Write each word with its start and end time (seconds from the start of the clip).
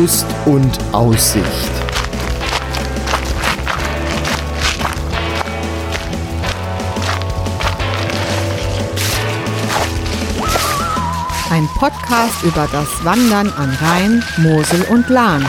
Wanderlust 0.00 0.26
und 0.46 0.78
Aussicht. 0.92 1.44
Ein 11.50 11.68
Podcast 11.78 12.42
über 12.44 12.66
das 12.72 13.04
Wandern 13.04 13.52
an 13.52 13.76
Rhein, 13.82 14.24
Mosel 14.38 14.82
und 14.88 15.08
Lahn. 15.10 15.44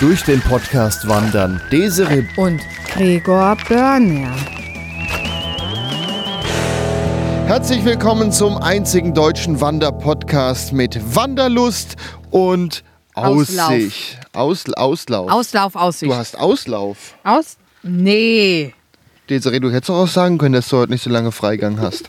Durch 0.00 0.24
den 0.24 0.40
Podcast 0.40 1.06
wandern 1.06 1.60
Desiree 1.70 2.24
Und 2.36 2.62
Gregor 2.94 3.56
Börner. 3.68 4.34
Herzlich 7.52 7.84
willkommen 7.84 8.32
zum 8.32 8.56
einzigen 8.56 9.12
deutschen 9.12 9.60
Wanderpodcast 9.60 10.72
mit 10.72 10.98
Wanderlust 11.14 11.96
und 12.30 12.82
Auslauf. 13.12 13.68
Aussicht. 13.68 14.20
Aus, 14.32 14.72
Auslauf. 14.72 15.30
Auslauf, 15.30 15.76
Aussicht. 15.76 16.10
du 16.10 16.16
hast 16.16 16.38
Auslauf. 16.38 17.14
Aus? 17.24 17.58
Nee. 17.82 18.72
Desiree, 19.28 19.60
du 19.60 19.70
hättest 19.70 19.90
auch 19.90 20.08
sagen 20.08 20.38
können, 20.38 20.54
dass 20.54 20.70
du 20.70 20.78
heute 20.78 20.92
nicht 20.92 21.02
so 21.02 21.10
lange 21.10 21.30
Freigang 21.30 21.78
hast. 21.78 22.08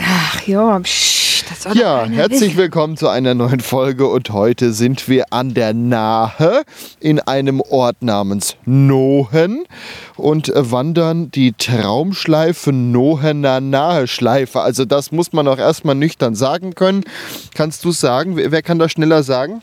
Ach 0.00 0.40
ja, 0.46 0.78
psch, 0.78 1.23
das 1.42 1.62
soll 1.62 1.72
doch 1.74 1.80
Ja, 1.80 2.04
herzlich 2.06 2.40
wissen. 2.50 2.56
willkommen 2.56 2.96
zu 2.96 3.08
einer 3.08 3.34
neuen 3.34 3.60
Folge 3.60 4.06
und 4.08 4.30
heute 4.30 4.72
sind 4.72 5.08
wir 5.08 5.24
an 5.32 5.54
der 5.54 5.74
Nahe 5.74 6.62
in 7.00 7.18
einem 7.20 7.60
Ort 7.60 8.02
namens 8.02 8.56
Nohen 8.64 9.64
und 10.16 10.48
äh, 10.48 10.70
wandern 10.70 11.30
die 11.30 11.52
Traumschleife 11.52 12.72
Nohener 12.72 13.60
Nahe-Schleife. 13.60 14.60
Also 14.60 14.84
das 14.84 15.12
muss 15.12 15.32
man 15.32 15.48
auch 15.48 15.58
erstmal 15.58 15.94
nüchtern 15.94 16.34
sagen 16.34 16.74
können. 16.74 17.04
Kannst 17.54 17.84
du 17.84 17.90
sagen, 17.92 18.36
wer, 18.36 18.52
wer 18.52 18.62
kann 18.62 18.78
das 18.78 18.92
schneller 18.92 19.22
sagen? 19.22 19.62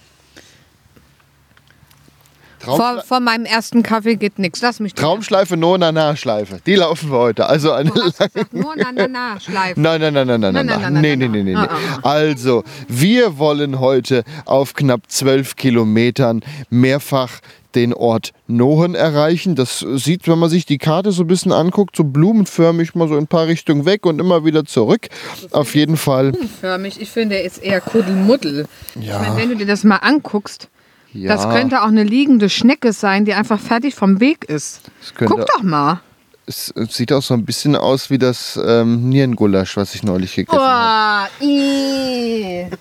Vor, 2.63 3.03
vor 3.05 3.19
meinem 3.19 3.45
ersten 3.45 3.83
Kaffee 3.83 4.15
geht 4.15 4.39
nichts. 4.39 4.61
Lass 4.61 4.79
mich 4.79 4.93
Traumschleife 4.93 5.57
Nohener 5.57 5.91
Nahe-Schleife. 5.91 6.59
Die 6.65 6.75
laufen 6.75 7.11
wir 7.11 7.17
heute. 7.17 7.47
Also 7.47 7.71
eine 7.71 7.91
na, 8.51 8.75
na, 8.91 9.07
na, 9.07 9.39
Schleifen. 9.39 9.81
Nein, 9.81 10.01
nein, 10.01 10.13
nein, 10.13 10.27
nein, 10.27 10.39
nein, 10.41 10.53
nein, 10.53 11.01
Nein, 11.01 11.19
nein, 11.19 11.43
nein, 11.43 11.69
Also, 12.03 12.63
wir 12.87 13.37
wollen 13.37 13.79
heute 13.79 14.23
auf 14.45 14.73
knapp 14.73 15.01
zwölf 15.07 15.55
Kilometern 15.55 16.41
mehrfach 16.69 17.39
den 17.75 17.93
Ort 17.93 18.33
Nohen 18.47 18.95
erreichen. 18.95 19.55
Das 19.55 19.79
sieht, 19.79 20.27
wenn 20.27 20.39
man 20.39 20.49
sich 20.49 20.65
die 20.65 20.77
Karte 20.77 21.11
so 21.11 21.23
ein 21.23 21.27
bisschen 21.27 21.51
anguckt, 21.51 21.95
so 21.95 22.03
blumenförmig 22.03 22.95
mal 22.95 23.07
so 23.07 23.15
in 23.15 23.21
ein 23.23 23.27
paar 23.27 23.47
Richtungen 23.47 23.85
weg 23.85 24.05
und 24.05 24.19
immer 24.19 24.45
wieder 24.45 24.65
zurück. 24.65 25.07
Auf 25.51 25.75
jeden 25.75 25.97
Fall. 25.97 26.33
Förmig. 26.59 26.99
Ich 26.99 27.09
finde, 27.09 27.35
er 27.37 27.43
ist 27.43 27.63
eher 27.63 27.81
Kuddelmuddel. 27.81 28.67
Ja. 28.99 29.21
Ich 29.21 29.27
meine, 29.27 29.37
wenn 29.41 29.49
du 29.49 29.55
dir 29.55 29.67
das 29.67 29.83
mal 29.83 29.97
anguckst, 29.97 30.69
Ja, 31.13 31.35
das 31.35 31.49
könnte 31.49 31.81
auch 31.81 31.87
eine 31.87 32.03
liegende 32.03 32.49
Schnecke 32.49 32.93
sein, 32.93 33.25
die 33.25 33.33
einfach 33.33 33.59
fertig 33.59 33.95
vom 33.95 34.19
Weg 34.19 34.45
ist. 34.45 34.81
Guck 35.15 35.45
doch 35.45 35.63
mal. 35.63 36.01
es 36.45 36.73
sieht 36.89 37.11
auch 37.11 37.21
so 37.21 37.33
ein 37.33 37.45
bisschen 37.45 37.75
aus 37.75 38.09
wie 38.09 38.17
das 38.17 38.59
ähm, 38.63 39.09
Nierengulasch, 39.09 39.77
was 39.77 39.93
ich 39.95 40.03
neulich 40.03 40.35
gegessen 40.35 40.59
habe. 40.59 41.29
Boah, 41.39 41.45
ih. 41.45 42.67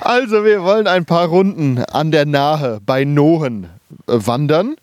Also, 0.00 0.44
wir 0.44 0.62
wollen 0.62 0.86
ein 0.86 1.04
paar 1.06 1.26
Runden 1.28 1.78
an 1.84 2.10
der 2.10 2.26
Nahe 2.26 2.80
bei 2.84 3.04
Nohen 3.04 3.68
äh, 4.06 4.18
wandern. 4.26 4.76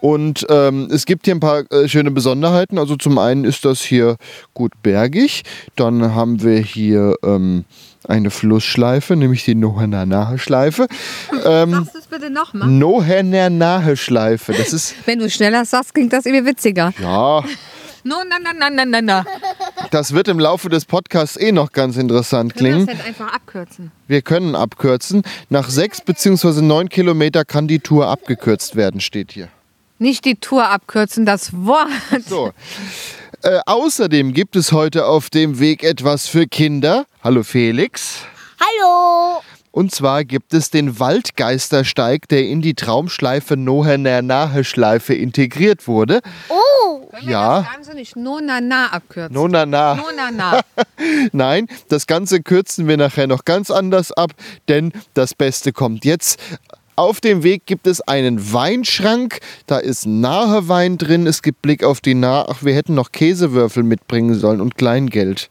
Und 0.00 0.46
ähm, 0.48 0.88
es 0.90 1.04
gibt 1.04 1.26
hier 1.26 1.34
ein 1.34 1.40
paar 1.40 1.70
äh, 1.70 1.86
schöne 1.88 2.10
Besonderheiten. 2.10 2.78
Also 2.78 2.96
zum 2.96 3.18
einen 3.18 3.44
ist 3.44 3.64
das 3.64 3.82
hier 3.82 4.16
gut 4.54 4.72
bergig. 4.82 5.42
Dann 5.76 6.14
haben 6.14 6.42
wir 6.42 6.58
hier 6.58 7.14
ähm, 7.22 7.64
eine 8.08 8.30
Flussschleife, 8.30 9.16
nämlich 9.16 9.44
die 9.44 9.54
Nohener 9.54 10.06
Nahe-Schleife. 10.06 10.86
Ähm, 11.44 11.70
Sagst 11.72 11.94
du 11.94 11.98
es 11.98 12.06
bitte 12.06 12.30
nochmal? 12.30 12.68
Nohener 12.68 13.50
Nahe-Schleife. 13.50 14.52
Das 14.52 14.72
ist, 14.72 14.94
Wenn 15.06 15.18
du 15.18 15.28
schneller 15.30 15.64
sagst, 15.64 15.94
klingt 15.94 16.12
das 16.12 16.26
irgendwie 16.26 16.46
witziger. 16.46 16.92
ja, 17.00 17.44
No, 18.02 18.16
na, 18.26 18.36
na, 18.42 18.52
na, 18.58 18.70
na, 18.70 18.84
na, 18.86 19.02
na. 19.02 19.24
das 19.90 20.14
wird 20.14 20.28
im 20.28 20.38
Laufe 20.38 20.70
des 20.70 20.86
Podcasts 20.86 21.36
eh 21.36 21.52
noch 21.52 21.70
ganz 21.72 21.98
interessant 21.98 22.54
Können 22.54 22.64
wir 22.64 22.70
klingen. 22.72 22.86
das 22.86 22.96
jetzt 22.96 23.06
einfach 23.06 23.34
abkürzen? 23.34 23.92
Wir 24.08 24.22
können 24.22 24.54
abkürzen. 24.54 25.22
Nach 25.50 25.68
sechs 25.68 26.00
bzw. 26.00 26.62
neun 26.62 26.88
Kilometer 26.88 27.44
kann 27.44 27.68
die 27.68 27.78
Tour 27.80 28.06
abgekürzt 28.06 28.74
werden, 28.74 29.02
steht 29.02 29.32
hier. 29.32 29.48
Nicht 29.98 30.24
die 30.24 30.36
Tour 30.36 30.66
abkürzen, 30.70 31.26
das 31.26 31.52
Wort. 31.52 31.88
So. 32.26 32.52
Äh, 33.42 33.60
außerdem 33.64 34.34
gibt 34.34 34.54
es 34.56 34.72
heute 34.72 35.06
auf 35.06 35.30
dem 35.30 35.58
Weg 35.60 35.82
etwas 35.82 36.26
für 36.26 36.46
Kinder. 36.46 37.06
Hallo 37.24 37.42
Felix. 37.42 38.18
Hallo! 38.60 39.40
Und 39.72 39.94
zwar 39.94 40.24
gibt 40.24 40.52
es 40.52 40.68
den 40.70 40.98
Waldgeistersteig, 40.98 42.28
der 42.28 42.46
in 42.46 42.60
die 42.60 42.74
Traumschleife 42.74 43.56
Nohener 43.56 44.20
Nahe-Schleife 44.20 45.14
integriert 45.14 45.86
wurde. 45.88 46.20
Oh! 46.48 47.06
Können 47.10 47.22
wir 47.26 47.30
Ja. 47.32 47.60
das 47.62 47.72
Ganze 47.72 47.94
nicht 47.94 48.16
no, 48.16 48.40
na, 48.42 48.60
na 48.60 48.88
abkürzen? 48.88 49.32
Nona 49.34 49.64
na. 49.64 49.94
No, 49.94 50.02
na, 50.14 50.30
na. 50.30 50.60
Nein, 51.32 51.66
das 51.88 52.06
Ganze 52.06 52.42
kürzen 52.42 52.88
wir 52.88 52.96
nachher 52.96 53.26
noch 53.26 53.44
ganz 53.44 53.70
anders 53.70 54.12
ab, 54.12 54.32
denn 54.68 54.92
das 55.14 55.34
Beste 55.34 55.72
kommt 55.72 56.04
jetzt. 56.04 56.38
Auf 57.00 57.22
dem 57.22 57.42
Weg 57.42 57.64
gibt 57.64 57.86
es 57.86 58.02
einen 58.02 58.52
Weinschrank, 58.52 59.40
da 59.66 59.78
ist 59.78 60.04
Nahewein 60.04 60.98
drin, 60.98 61.26
es 61.26 61.40
gibt 61.40 61.62
Blick 61.62 61.82
auf 61.82 62.02
die 62.02 62.12
Nahe. 62.12 62.44
Ach, 62.46 62.58
wir 62.62 62.74
hätten 62.74 62.92
noch 62.92 63.10
Käsewürfel 63.10 63.82
mitbringen 63.84 64.34
sollen 64.34 64.60
und 64.60 64.76
Kleingeld. 64.76 65.48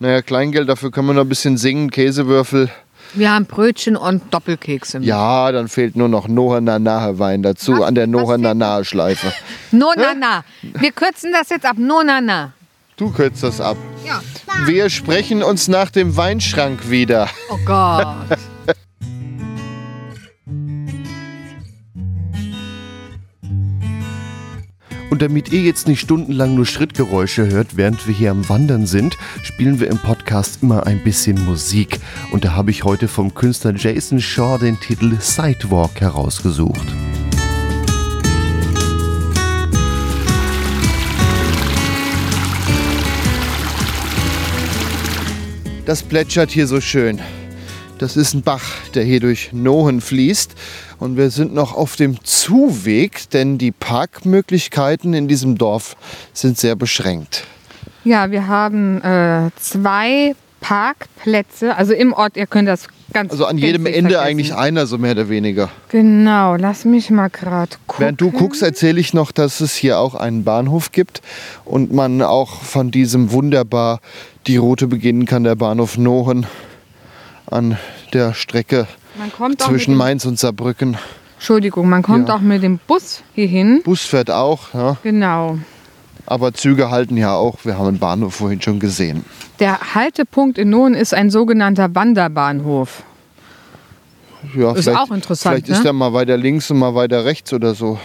Naja, 0.00 0.22
Kleingeld, 0.22 0.68
dafür 0.68 0.90
können 0.90 1.06
wir 1.06 1.14
noch 1.14 1.22
ein 1.22 1.28
bisschen 1.28 1.56
singen, 1.56 1.92
Käsewürfel. 1.92 2.68
Wir 3.14 3.32
haben 3.32 3.46
Brötchen 3.46 3.96
und 3.96 4.34
Doppelkekse. 4.34 4.98
mit. 4.98 5.06
Ja, 5.06 5.52
dann 5.52 5.68
fehlt 5.68 5.94
nur 5.94 6.08
noch 6.08 6.26
Nohener 6.26 6.80
Nahewein 6.80 7.44
dazu 7.44 7.74
Was? 7.74 7.82
an 7.82 7.94
der 7.94 8.06
Was 8.06 8.10
Nohener 8.10 8.48
fehlt 8.48 8.58
noch? 8.58 8.66
Nahe-Schleife. 8.66 9.32
No, 9.70 9.92
na, 9.96 10.14
na. 10.18 10.44
Wir 10.62 10.90
kürzen 10.90 11.30
das 11.32 11.48
jetzt 11.50 11.64
ab. 11.64 11.76
No, 11.78 12.02
na, 12.04 12.20
na. 12.20 12.54
Du 12.96 13.12
kürzt 13.12 13.44
das 13.44 13.60
ab. 13.60 13.76
Ja. 14.04 14.20
Wir 14.66 14.90
sprechen 14.90 15.44
uns 15.44 15.68
nach 15.68 15.92
dem 15.92 16.16
Weinschrank 16.16 16.90
wieder. 16.90 17.28
Oh 17.50 17.58
Gott. 17.64 18.08
Und 25.18 25.22
damit 25.22 25.50
ihr 25.50 25.62
jetzt 25.62 25.88
nicht 25.88 25.98
stundenlang 25.98 26.54
nur 26.54 26.64
Schrittgeräusche 26.64 27.48
hört, 27.50 27.76
während 27.76 28.06
wir 28.06 28.14
hier 28.14 28.30
am 28.30 28.48
Wandern 28.48 28.86
sind, 28.86 29.16
spielen 29.42 29.80
wir 29.80 29.88
im 29.88 29.98
Podcast 29.98 30.62
immer 30.62 30.86
ein 30.86 31.02
bisschen 31.02 31.44
Musik. 31.44 31.98
Und 32.30 32.44
da 32.44 32.52
habe 32.52 32.70
ich 32.70 32.84
heute 32.84 33.08
vom 33.08 33.34
Künstler 33.34 33.74
Jason 33.74 34.20
Shaw 34.20 34.58
den 34.58 34.78
Titel 34.78 35.16
Sidewalk 35.18 36.00
herausgesucht. 36.00 36.86
Das 45.84 46.04
plätschert 46.04 46.52
hier 46.52 46.68
so 46.68 46.80
schön. 46.80 47.20
Das 47.98 48.16
ist 48.16 48.32
ein 48.32 48.42
Bach, 48.42 48.62
der 48.94 49.02
hier 49.02 49.18
durch 49.18 49.52
Nohen 49.52 50.00
fließt. 50.00 50.54
Und 51.00 51.16
wir 51.16 51.30
sind 51.30 51.52
noch 51.52 51.74
auf 51.74 51.96
dem 51.96 52.22
Zuweg, 52.24 53.28
denn 53.30 53.58
die 53.58 53.72
Parkmöglichkeiten 53.72 55.14
in 55.14 55.26
diesem 55.26 55.58
Dorf 55.58 55.96
sind 56.32 56.58
sehr 56.58 56.76
beschränkt. 56.76 57.44
Ja, 58.04 58.30
wir 58.30 58.46
haben 58.46 59.02
äh, 59.02 59.50
zwei 59.58 60.36
Parkplätze. 60.60 61.74
Also 61.74 61.92
im 61.92 62.12
Ort, 62.12 62.36
ihr 62.36 62.46
könnt 62.46 62.68
das 62.68 62.86
ganz 63.12 63.32
Also 63.32 63.46
an 63.46 63.58
jedem 63.58 63.86
Ende 63.86 64.00
vergessen. 64.00 64.16
eigentlich 64.16 64.54
einer, 64.54 64.86
so 64.86 64.96
mehr 64.96 65.12
oder 65.12 65.28
weniger. 65.28 65.68
Genau, 65.88 66.54
lass 66.54 66.84
mich 66.84 67.10
mal 67.10 67.28
gerade 67.28 67.72
gucken. 67.88 68.04
Während 68.04 68.20
du 68.20 68.30
guckst, 68.30 68.62
erzähle 68.62 69.00
ich 69.00 69.12
noch, 69.12 69.32
dass 69.32 69.60
es 69.60 69.74
hier 69.74 69.98
auch 69.98 70.14
einen 70.14 70.44
Bahnhof 70.44 70.92
gibt 70.92 71.20
und 71.64 71.92
man 71.92 72.22
auch 72.22 72.62
von 72.62 72.92
diesem 72.92 73.32
wunderbar 73.32 74.00
die 74.46 74.56
Route 74.56 74.86
beginnen 74.86 75.26
kann, 75.26 75.42
der 75.42 75.56
Bahnhof 75.56 75.98
Nohen 75.98 76.46
an 77.50 77.76
der 78.12 78.34
Strecke 78.34 78.86
man 79.18 79.32
kommt 79.32 79.62
auch 79.62 79.68
zwischen 79.68 79.94
Mainz 79.96 80.24
und 80.26 80.38
Saarbrücken. 80.38 80.96
Entschuldigung, 81.36 81.88
man 81.88 82.02
kommt 82.02 82.28
Ja. 82.28 82.36
auch 82.36 82.40
mit 82.40 82.62
dem 82.62 82.78
Bus 82.86 83.22
hierhin. 83.34 83.80
Bus 83.84 84.02
fährt 84.02 84.30
auch, 84.30 84.74
ja. 84.74 84.96
Genau. 85.02 85.58
aber 86.26 86.52
Züge 86.54 86.90
halten 86.90 87.16
ja 87.16 87.34
auch. 87.34 87.58
Wir 87.64 87.78
haben 87.78 87.88
einen 87.88 87.98
Bahnhof 87.98 88.34
vorhin 88.36 88.60
schon 88.60 88.78
gesehen. 88.80 89.24
Der 89.60 89.94
Haltepunkt 89.94 90.58
in 90.58 90.70
Nohen 90.70 90.94
ist 90.94 91.14
ein 91.14 91.30
sogenannter 91.30 91.94
Wanderbahnhof. 91.94 93.02
Ja, 94.54 94.72
Ist 94.72 94.84
vielleicht- 94.84 95.00
auch 95.00 95.10
interessant, 95.10 95.54
Vielleicht 95.56 95.68
ist 95.68 95.82
ne? 95.82 95.90
er 95.90 95.92
mal 95.94 96.12
weiter 96.12 96.36
links 96.36 96.70
und 96.70 96.78
mal 96.78 96.94
weiter 96.94 97.24
rechts 97.24 97.52
oder 97.52 97.74
so. 97.74 97.98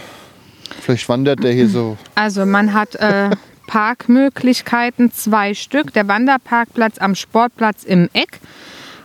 Vielleicht 0.80 1.08
wandert 1.08 1.42
der 1.44 1.52
hier 1.52 1.68
so. 1.68 1.96
Also 2.16 2.44
man 2.46 2.72
hat 2.72 2.96
äh, 2.96 3.30
Parkmöglichkeiten, 3.68 5.12
zwei 5.12 5.54
Stück. 5.54 5.92
Der 5.92 6.08
Wanderparkplatz 6.08 6.98
am 6.98 7.14
Sportplatz 7.14 7.84
im 7.84 8.08
Eck. 8.12 8.40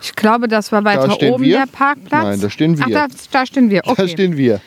Ich 0.02 0.16
glaube, 0.16 0.48
das 0.48 0.72
war 0.72 0.84
weiter 0.86 1.12
stehen 1.12 1.34
oben 1.34 1.44
wir? 1.44 1.58
der 1.60 1.66
Parkplatz. 1.72 2.24
Nein, 2.24 2.42
da 2.42 2.50
stehen 2.50 2.78
wir. 2.78 2.86
Ach, 2.88 2.90
da, 2.90 3.08
da 3.32 3.46
stehen 3.46 3.70
wir. 3.70 3.82
Okay. 3.86 4.02
Da 4.04 4.08
stehen 4.08 4.38
wir. 4.38 4.62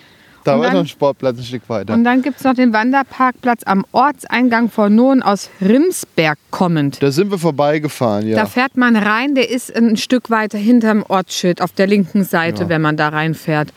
Da 0.44 0.54
Und 0.54 0.58
war 0.60 0.66
dann- 0.66 0.74
noch 0.74 0.80
ein 0.82 0.88
Sportplatz 0.88 1.38
ein 1.38 1.44
Stück 1.44 1.62
weiter. 1.68 1.94
Und 1.94 2.02
dann 2.02 2.20
gibt 2.20 2.38
es 2.38 2.44
noch 2.44 2.54
den 2.54 2.72
Wanderparkplatz 2.72 3.62
am 3.64 3.86
Ortseingang 3.92 4.70
von 4.70 4.92
Nohn 4.94 5.22
aus 5.22 5.50
Rimsberg 5.60 6.36
kommend. 6.50 7.00
Da 7.02 7.12
sind 7.12 7.30
wir 7.30 7.38
vorbeigefahren, 7.38 8.26
ja. 8.28 8.36
Da 8.36 8.46
fährt 8.46 8.76
man 8.76 8.96
rein, 8.96 9.34
der 9.36 9.50
ist 9.50 9.74
ein 9.74 9.96
Stück 9.96 10.30
weiter 10.30 10.58
hinterm 10.58 11.04
Ortsschild 11.08 11.62
auf 11.62 11.70
der 11.72 11.86
linken 11.86 12.24
Seite, 12.24 12.64
Ja. 12.64 12.68
wenn 12.68 12.82
man 12.82 12.96
da 12.96 13.08
reinfährt. 13.10 13.68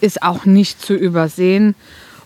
Ist 0.00 0.22
auch 0.22 0.44
nicht 0.46 0.80
zu 0.80 0.94
übersehen. 0.94 1.74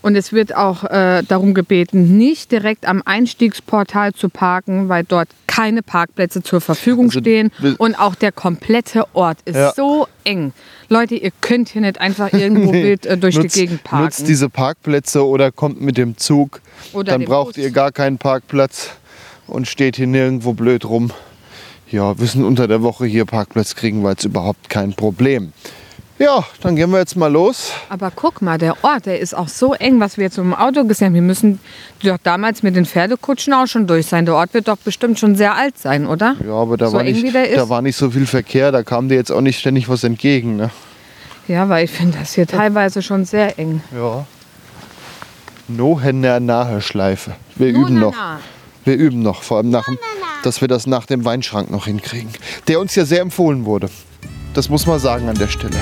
Und 0.02 0.16
es 0.16 0.32
wird 0.32 0.56
auch 0.56 0.84
äh, 0.84 1.22
darum 1.28 1.52
gebeten, 1.52 2.16
nicht 2.16 2.52
direkt 2.52 2.86
am 2.86 3.02
Einstiegsportal 3.04 4.14
zu 4.14 4.30
parken, 4.30 4.88
weil 4.88 5.04
dort 5.04 5.28
keine 5.46 5.82
Parkplätze 5.82 6.42
zur 6.42 6.62
Verfügung 6.62 7.06
Also, 7.06 7.20
stehen. 7.20 7.50
Und 7.76 7.96
auch 7.96 8.14
der 8.14 8.32
komplette 8.32 9.04
Ort 9.14 9.38
ist 9.44 9.56
Ja. 9.56 9.72
so 9.76 10.06
eng. 10.24 10.52
Leute, 10.88 11.16
ihr 11.16 11.30
könnt 11.42 11.68
hier 11.68 11.82
nicht 11.82 12.00
einfach 12.00 12.32
irgendwo 12.32 12.72
Nee. 12.72 12.82
wild 12.82 13.04
äh, 13.06 13.18
durch 13.18 13.36
Nutzt- 13.36 13.54
die 13.56 13.60
Gegend 13.60 13.84
parken. 13.84 14.04
Nutzt 14.06 14.26
diese 14.26 14.48
Parkplätze 14.48 15.26
oder 15.26 15.52
kommt 15.52 15.80
mit 15.82 15.98
dem 15.98 16.16
Zug. 16.16 16.62
Oder 16.94 17.12
Dann 17.12 17.24
braucht 17.26 17.56
Bus. 17.56 17.64
ihr 17.64 17.70
gar 17.70 17.92
keinen 17.92 18.16
Parkplatz 18.16 18.90
und 19.46 19.68
steht 19.68 19.96
hier 19.96 20.06
nirgendwo 20.06 20.54
blöd 20.54 20.86
rum. 20.86 21.10
Ja, 21.90 22.18
wir 22.18 22.26
sind 22.26 22.44
unter 22.44 22.68
der 22.68 22.82
Woche 22.82 23.04
hier 23.04 23.26
Parkplatz 23.26 23.74
kriegen 23.74 24.02
wir 24.02 24.10
jetzt 24.10 24.24
überhaupt 24.24 24.70
kein 24.70 24.94
Problem. 24.94 25.52
Ja, 26.20 26.44
dann 26.60 26.76
gehen 26.76 26.90
wir 26.90 26.98
jetzt 26.98 27.16
mal 27.16 27.32
los. 27.32 27.72
Aber 27.88 28.12
guck 28.14 28.42
mal, 28.42 28.58
der 28.58 28.84
Ort, 28.84 29.06
der 29.06 29.20
ist 29.20 29.34
auch 29.34 29.48
so 29.48 29.72
eng, 29.72 30.00
was 30.00 30.18
wir 30.18 30.24
jetzt 30.24 30.36
im 30.36 30.52
Auto 30.52 30.84
gesehen 30.84 31.06
haben. 31.06 31.14
Wir 31.14 31.22
müssen 31.22 31.60
doch 32.04 32.18
damals 32.22 32.62
mit 32.62 32.76
den 32.76 32.84
Pferdekutschen 32.84 33.54
auch 33.54 33.66
schon 33.66 33.86
durch 33.86 34.04
sein. 34.06 34.26
Der 34.26 34.34
Ort 34.34 34.52
wird 34.52 34.68
doch 34.68 34.76
bestimmt 34.76 35.18
schon 35.18 35.34
sehr 35.34 35.54
alt 35.54 35.78
sein, 35.78 36.06
oder? 36.06 36.36
Ja, 36.46 36.52
aber 36.52 36.76
da, 36.76 36.88
So 36.88 36.98
war 36.98 37.04
nicht, 37.04 37.34
da 37.34 37.68
war 37.70 37.80
nicht 37.80 37.96
so 37.96 38.10
viel 38.10 38.26
Verkehr, 38.26 38.70
da 38.70 38.82
kam 38.82 39.08
dir 39.08 39.14
jetzt 39.14 39.32
auch 39.32 39.40
nicht 39.40 39.58
ständig 39.58 39.88
was 39.88 40.04
entgegen. 40.04 40.56
Ne? 40.56 40.68
Ja, 41.48 41.70
weil 41.70 41.86
ich 41.86 41.90
finde 41.90 42.18
das 42.18 42.34
hier 42.34 42.46
teilweise 42.46 43.00
schon 43.00 43.24
sehr 43.24 43.58
eng. 43.58 43.82
Ja. 43.96 44.26
Nohener 45.68 46.38
nahe 46.38 46.82
Schleife. 46.82 47.32
Wir 47.56 47.72
Nur 47.72 47.82
üben 47.86 47.94
na, 47.94 48.00
noch. 48.00 48.14
na. 48.14 48.40
Wir 48.84 48.96
üben 48.96 49.22
noch, 49.22 49.42
vor 49.42 49.56
allem 49.56 49.70
nach 49.70 49.86
dem, 49.86 49.98
dass 50.42 50.60
wir 50.60 50.68
das 50.68 50.86
nach 50.86 51.06
dem 51.06 51.24
Weinschrank 51.24 51.70
noch 51.70 51.86
hinkriegen. 51.86 52.30
Der 52.68 52.78
uns 52.78 52.94
ja 52.94 53.06
sehr 53.06 53.22
empfohlen 53.22 53.64
wurde. 53.64 53.88
Das 54.54 54.68
muss 54.68 54.86
man 54.86 54.98
sagen 54.98 55.28
an 55.28 55.36
der 55.36 55.48
Stelle. 55.48 55.76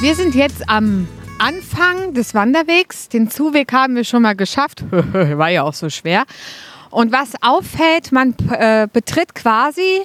Wir 0.00 0.14
sind 0.14 0.34
jetzt 0.34 0.68
am 0.70 1.08
Anfang 1.38 2.14
des 2.14 2.32
Wanderwegs. 2.32 3.08
Den 3.08 3.30
Zuweg 3.30 3.72
haben 3.72 3.96
wir 3.96 4.04
schon 4.04 4.22
mal 4.22 4.34
geschafft. 4.34 4.84
War 4.90 5.50
ja 5.50 5.64
auch 5.64 5.74
so 5.74 5.90
schwer. 5.90 6.24
Und 6.90 7.12
was 7.12 7.34
auffällt, 7.42 8.12
man 8.12 8.34
äh, 8.50 8.88
betritt 8.90 9.34
quasi 9.34 10.04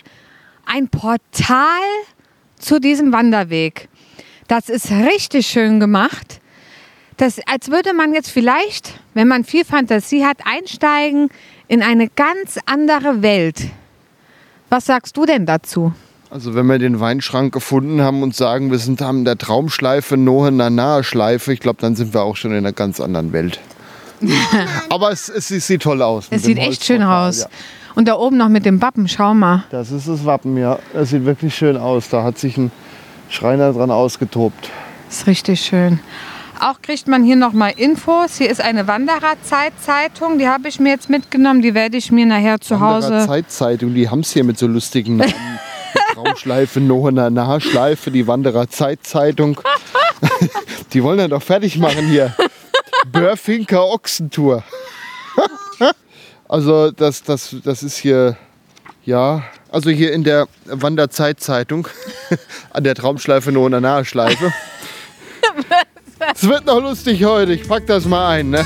ein 0.66 0.88
Portal 0.88 1.82
zu 2.58 2.80
diesem 2.80 3.12
Wanderweg. 3.12 3.90
Das 4.48 4.70
ist 4.70 4.92
richtig 4.92 5.48
schön 5.48 5.80
gemacht. 5.80 6.42
Das, 7.18 7.40
als 7.46 7.70
würde 7.70 7.94
man 7.94 8.14
jetzt 8.14 8.30
vielleicht, 8.30 9.00
wenn 9.14 9.28
man 9.28 9.44
viel 9.44 9.66
Fantasie 9.66 10.26
hat, 10.26 10.38
einsteigen 10.46 11.30
in 11.68 11.82
eine 11.82 12.10
ganz 12.10 12.60
andere 12.66 13.22
Welt. 13.22 13.68
Was 14.70 14.86
sagst 14.86 15.16
du 15.18 15.26
denn 15.26 15.46
dazu? 15.46 15.94
Also 16.30 16.56
wenn 16.56 16.66
wir 16.66 16.80
den 16.80 17.00
Weinschrank 17.00 17.54
gefunden 17.54 18.02
haben 18.02 18.24
und 18.24 18.36
sagen, 18.36 18.72
wir 18.72 18.80
sind 18.80 19.04
an 19.04 19.24
der 19.24 19.38
Traumschleife, 19.38 20.18
Nohener 20.18 20.72
nahe 20.72 21.04
Schleife, 21.04 21.54
ich 21.54 21.60
glaube, 21.60 21.80
dann 21.80 21.96
sind 21.96 22.16
wir 22.16 22.24
auch 22.24 22.36
schon 22.36 22.52
in 22.52 22.58
einer 22.58 22.74
ganz 22.74 23.00
anderen 23.00 23.34
Welt. 23.34 23.60
Aber 24.90 25.12
es, 25.12 25.30
es, 25.30 25.48
sieht 25.48 25.84
toll 25.84 26.02
aus. 26.02 26.28
Es 26.32 26.44
sieht 26.44 26.58
echt 26.58 26.84
schön 26.84 27.04
aus. 27.04 27.42
Ja. 27.42 27.48
Und 27.96 28.08
da 28.08 28.16
oben 28.16 28.38
noch 28.38 28.50
mit 28.50 28.66
dem 28.66 28.82
Wappen, 28.82 29.08
schau 29.08 29.34
mal. 29.34 29.64
Das 29.70 29.92
ist 29.92 30.08
das 30.08 30.26
Wappen, 30.26 30.58
ja. 30.58 30.80
Das 30.94 31.10
sieht 31.10 31.26
wirklich 31.26 31.56
schön 31.56 31.78
aus. 31.78 32.10
Da 32.10 32.24
hat 32.24 32.38
sich 32.38 32.58
ein 32.58 32.72
Schreiner 33.30 33.74
dran 33.74 33.92
ausgetobt. 33.92 34.70
Ist 35.10 35.28
richtig 35.28 35.62
schön. 35.62 36.00
Auch 36.60 36.82
kriegt 36.82 37.08
man 37.08 37.24
hier 37.24 37.36
noch 37.36 37.54
mal 37.54 37.70
Infos. 37.76 38.38
Hier 38.38 38.50
ist 38.50 38.62
eine 38.62 38.88
Wandererzeitzeitung, 38.88 40.38
die 40.38 40.48
habe 40.48 40.68
ich 40.70 40.80
mir 40.80 40.90
jetzt 40.90 41.10
mitgenommen. 41.10 41.62
Die 41.62 41.74
werde 41.74 41.98
ich 41.98 42.12
mir 42.12 42.26
nachher 42.26 42.62
zu 42.62 42.80
Hause. 42.80 43.26
Zeitzeitung, 43.26 43.94
die 43.94 44.10
haben 44.10 44.22
es 44.22 44.32
hier 44.32 44.44
mit 44.44 44.58
so 44.58 44.68
lustigen 44.68 45.18
Namen. 45.18 45.34
Traumschleife, 46.14 46.80
Nohener 46.80 47.30
Nahschleife, 47.30 48.12
die 48.12 48.28
Wanderer 48.28 48.70
Zeitzeitung. 48.70 49.60
die 50.94 51.04
wollen 51.04 51.20
ja 51.20 51.28
doch 51.28 51.42
fertig 51.42 51.78
machen 51.78 52.08
hier. 52.08 52.34
Börfinker 53.12 53.86
Ochsentour. 53.86 54.64
also 56.48 56.92
das, 56.92 57.24
das, 57.24 57.56
das 57.64 57.84
ist 57.84 57.98
hier, 57.98 58.38
ja, 59.06 59.44
also 59.72 59.90
hier 59.90 60.14
in 60.14 60.24
der 60.24 60.48
Wanderzeitzeitung 60.66 61.88
an 62.72 62.84
der 62.84 62.96
Traumschleife 62.96 63.52
Nohener 63.52 63.82
Nahschleife. 63.82 64.54
Es 66.36 66.48
wird 66.48 66.66
noch 66.66 66.82
lustig 66.82 67.26
heute, 67.26 67.52
ich 67.52 67.68
pack 67.68 67.86
das 67.86 68.06
mal 68.06 68.30
ein, 68.30 68.50
ne? 68.50 68.66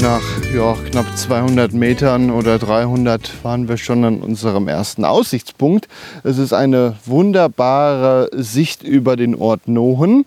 Nach 0.00 0.39
ja, 0.54 0.74
knapp 0.90 1.16
200 1.16 1.72
Metern 1.72 2.30
oder 2.30 2.58
300 2.58 3.44
waren 3.44 3.68
wir 3.68 3.76
schon 3.76 4.04
an 4.04 4.20
unserem 4.20 4.68
ersten 4.68 5.04
Aussichtspunkt. 5.04 5.88
Es 6.24 6.38
ist 6.38 6.52
eine 6.52 6.96
wunderbare 7.06 8.28
Sicht 8.32 8.82
über 8.82 9.16
den 9.16 9.34
Ort 9.34 9.68
Nohen. 9.68 10.24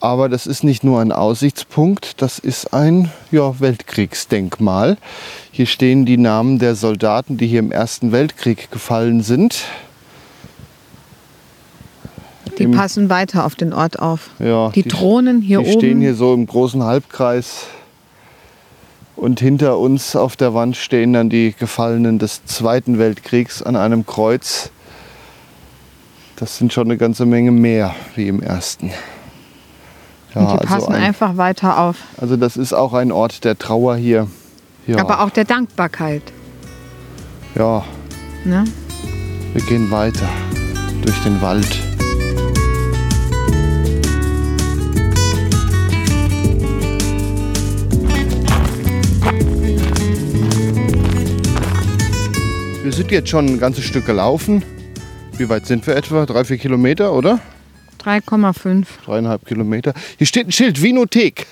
Aber 0.00 0.28
das 0.28 0.46
ist 0.46 0.62
nicht 0.62 0.84
nur 0.84 1.00
ein 1.00 1.10
Aussichtspunkt, 1.10 2.22
das 2.22 2.38
ist 2.38 2.72
ein 2.72 3.10
ja, 3.32 3.58
Weltkriegsdenkmal. 3.58 4.96
Hier 5.50 5.66
stehen 5.66 6.06
die 6.06 6.16
Namen 6.18 6.60
der 6.60 6.76
Soldaten, 6.76 7.36
die 7.36 7.48
hier 7.48 7.58
im 7.58 7.72
Ersten 7.72 8.12
Weltkrieg 8.12 8.70
gefallen 8.70 9.22
sind. 9.22 9.64
Die 12.58 12.62
Im- 12.62 12.70
passen 12.70 13.10
weiter 13.10 13.44
auf 13.44 13.56
den 13.56 13.72
Ort 13.72 13.98
auf. 13.98 14.30
Ja, 14.38 14.68
Die 14.70 14.84
Drohnen 14.84 15.40
hier 15.42 15.58
die 15.58 15.70
oben. 15.70 15.80
stehen 15.80 16.00
hier 16.00 16.14
so 16.14 16.32
im 16.32 16.46
großen 16.46 16.84
Halbkreis. 16.84 17.66
Und 19.18 19.40
hinter 19.40 19.78
uns 19.78 20.14
auf 20.14 20.36
der 20.36 20.54
Wand 20.54 20.76
stehen 20.76 21.12
dann 21.12 21.28
die 21.28 21.52
Gefallenen 21.52 22.20
des 22.20 22.44
Zweiten 22.44 23.00
Weltkriegs 23.00 23.64
an 23.64 23.74
einem 23.74 24.06
Kreuz. 24.06 24.70
Das 26.36 26.56
sind 26.56 26.72
schon 26.72 26.84
eine 26.86 26.96
ganze 26.96 27.26
Menge 27.26 27.50
mehr 27.50 27.96
wie 28.14 28.28
im 28.28 28.40
Ersten. 28.40 28.92
Ja, 30.34 30.40
Und 30.42 30.52
die 30.52 30.58
also, 30.58 30.66
passen 30.66 30.94
ein, 30.94 31.02
einfach 31.02 31.36
weiter 31.36 31.80
auf. 31.80 31.96
also 32.20 32.36
das 32.36 32.56
ist 32.56 32.72
auch 32.72 32.94
ein 32.94 33.10
Ort 33.10 33.42
der 33.42 33.58
Trauer 33.58 33.96
hier. 33.96 34.28
Ja, 34.86 34.98
Aber 34.98 35.20
auch 35.20 35.30
der 35.30 35.44
Dankbarkeit. 35.44 36.22
ja, 37.56 37.84
Ne? 38.44 38.62
wir 39.52 39.62
gehen 39.62 39.90
weiter 39.90 40.28
durch 41.02 41.20
den 41.24 41.42
Wald. 41.42 41.66
Wir 52.82 52.92
sind 52.92 53.10
jetzt 53.10 53.28
schon 53.28 53.46
ein 53.46 53.58
ganzes 53.58 53.84
Stück 53.84 54.06
gelaufen. 54.06 54.62
Wie 55.36 55.48
weit 55.48 55.66
sind 55.66 55.84
wir 55.88 55.96
etwa? 55.96 56.24
Drei, 56.26 56.44
vier 56.44 56.58
Kilometer, 56.58 57.12
oder? 57.12 57.40
3,5. 58.04 58.86
Dreieinhalb 59.04 59.44
Kilometer. 59.44 59.94
Hier 60.16 60.28
steht 60.28 60.46
ein 60.46 60.52
Schild, 60.52 60.80
Vinothek. 60.80 61.46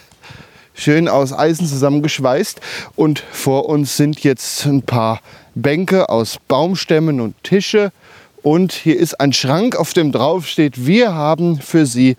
Schön 0.73 1.09
aus 1.09 1.33
Eisen 1.33 1.67
zusammengeschweißt. 1.67 2.61
Und 2.95 3.25
vor 3.33 3.69
uns 3.69 3.97
sind 3.97 4.23
jetzt 4.23 4.67
ein 4.67 4.83
paar 4.83 5.21
Bänke 5.57 6.09
aus 6.11 6.39
Baumstämmen 6.47 7.21
und 7.21 7.35
Tische. 7.43 7.91
Und 8.43 8.73
hier 8.73 8.97
ist 8.97 9.19
ein 9.19 9.33
Schrank, 9.33 9.75
auf 9.75 9.93
dem 9.95 10.13
drauf 10.13 10.47
steht, 10.47 10.87
wir 10.87 11.13
haben 11.13 11.61
für 11.61 11.87
Sie 11.87 12.17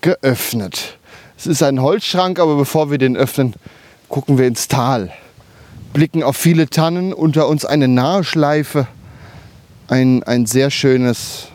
geöffnet. 0.00 0.98
Es 1.38 1.46
ist 1.46 1.62
ein 1.62 1.80
Holzschrank, 1.80 2.40
aber 2.40 2.56
bevor 2.56 2.90
wir 2.90 2.98
den 2.98 3.16
öffnen, 3.16 3.54
gucken 4.08 4.38
wir 4.38 4.48
ins 4.48 4.66
Tal. 4.66 5.12
Blicken 5.92 6.22
auf 6.22 6.36
viele 6.36 6.70
Tannen, 6.70 7.12
unter 7.12 7.48
uns 7.48 7.64
eine 7.64 7.88
Naheschleife. 7.88 8.86
Ein, 9.88 10.22
ein 10.22 10.46
sehr 10.46 10.70
schönes 10.70 11.48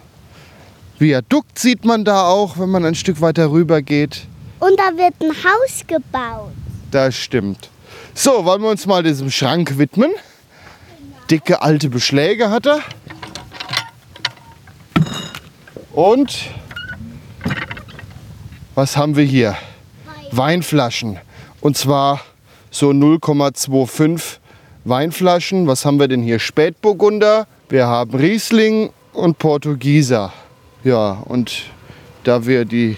Viadukt 1.00 1.58
sieht 1.58 1.86
man 1.86 2.04
da 2.04 2.28
auch, 2.28 2.58
wenn 2.58 2.70
man 2.70 2.86
ein 2.86 2.96
Stück 2.96 3.22
weiter 3.22 3.52
rüber 3.52 3.82
geht. 3.82 4.28
Und 4.60 4.78
da 4.78 4.98
wird 4.98 5.14
ein 5.22 5.32
Haus 5.32 5.86
gebaut. 5.88 6.52
Das 6.92 7.16
stimmt. 7.16 7.70
So, 8.14 8.46
wollen 8.46 8.62
wir 8.62 8.70
uns 8.70 8.86
mal 8.86 9.04
diesem 9.04 9.32
Schrank 9.32 9.78
widmen? 9.78 10.12
Dicke 11.30 11.62
alte 11.62 11.90
Beschläge 11.90 12.50
hat 12.50 12.66
er. 12.66 12.80
Und 15.92 16.50
was 18.76 18.98
haben 18.98 19.16
wir 19.16 19.24
hier? 19.24 19.56
Weinflaschen. 20.32 21.18
Und 21.62 21.78
zwar 21.78 22.22
so 22.76 22.90
0,25 22.90 24.40
Weinflaschen. 24.84 25.66
Was 25.66 25.86
haben 25.86 25.98
wir 25.98 26.08
denn 26.08 26.22
hier? 26.22 26.40
Spätburgunder, 26.40 27.48
wir 27.70 27.88
haben 27.88 28.14
Riesling 28.14 28.90
und 29.14 29.40
Portugieser. 29.40 30.34
Ja, 30.84 31.24
und 31.26 31.64
da 32.26 32.46
wir 32.46 32.66
die 32.66 32.98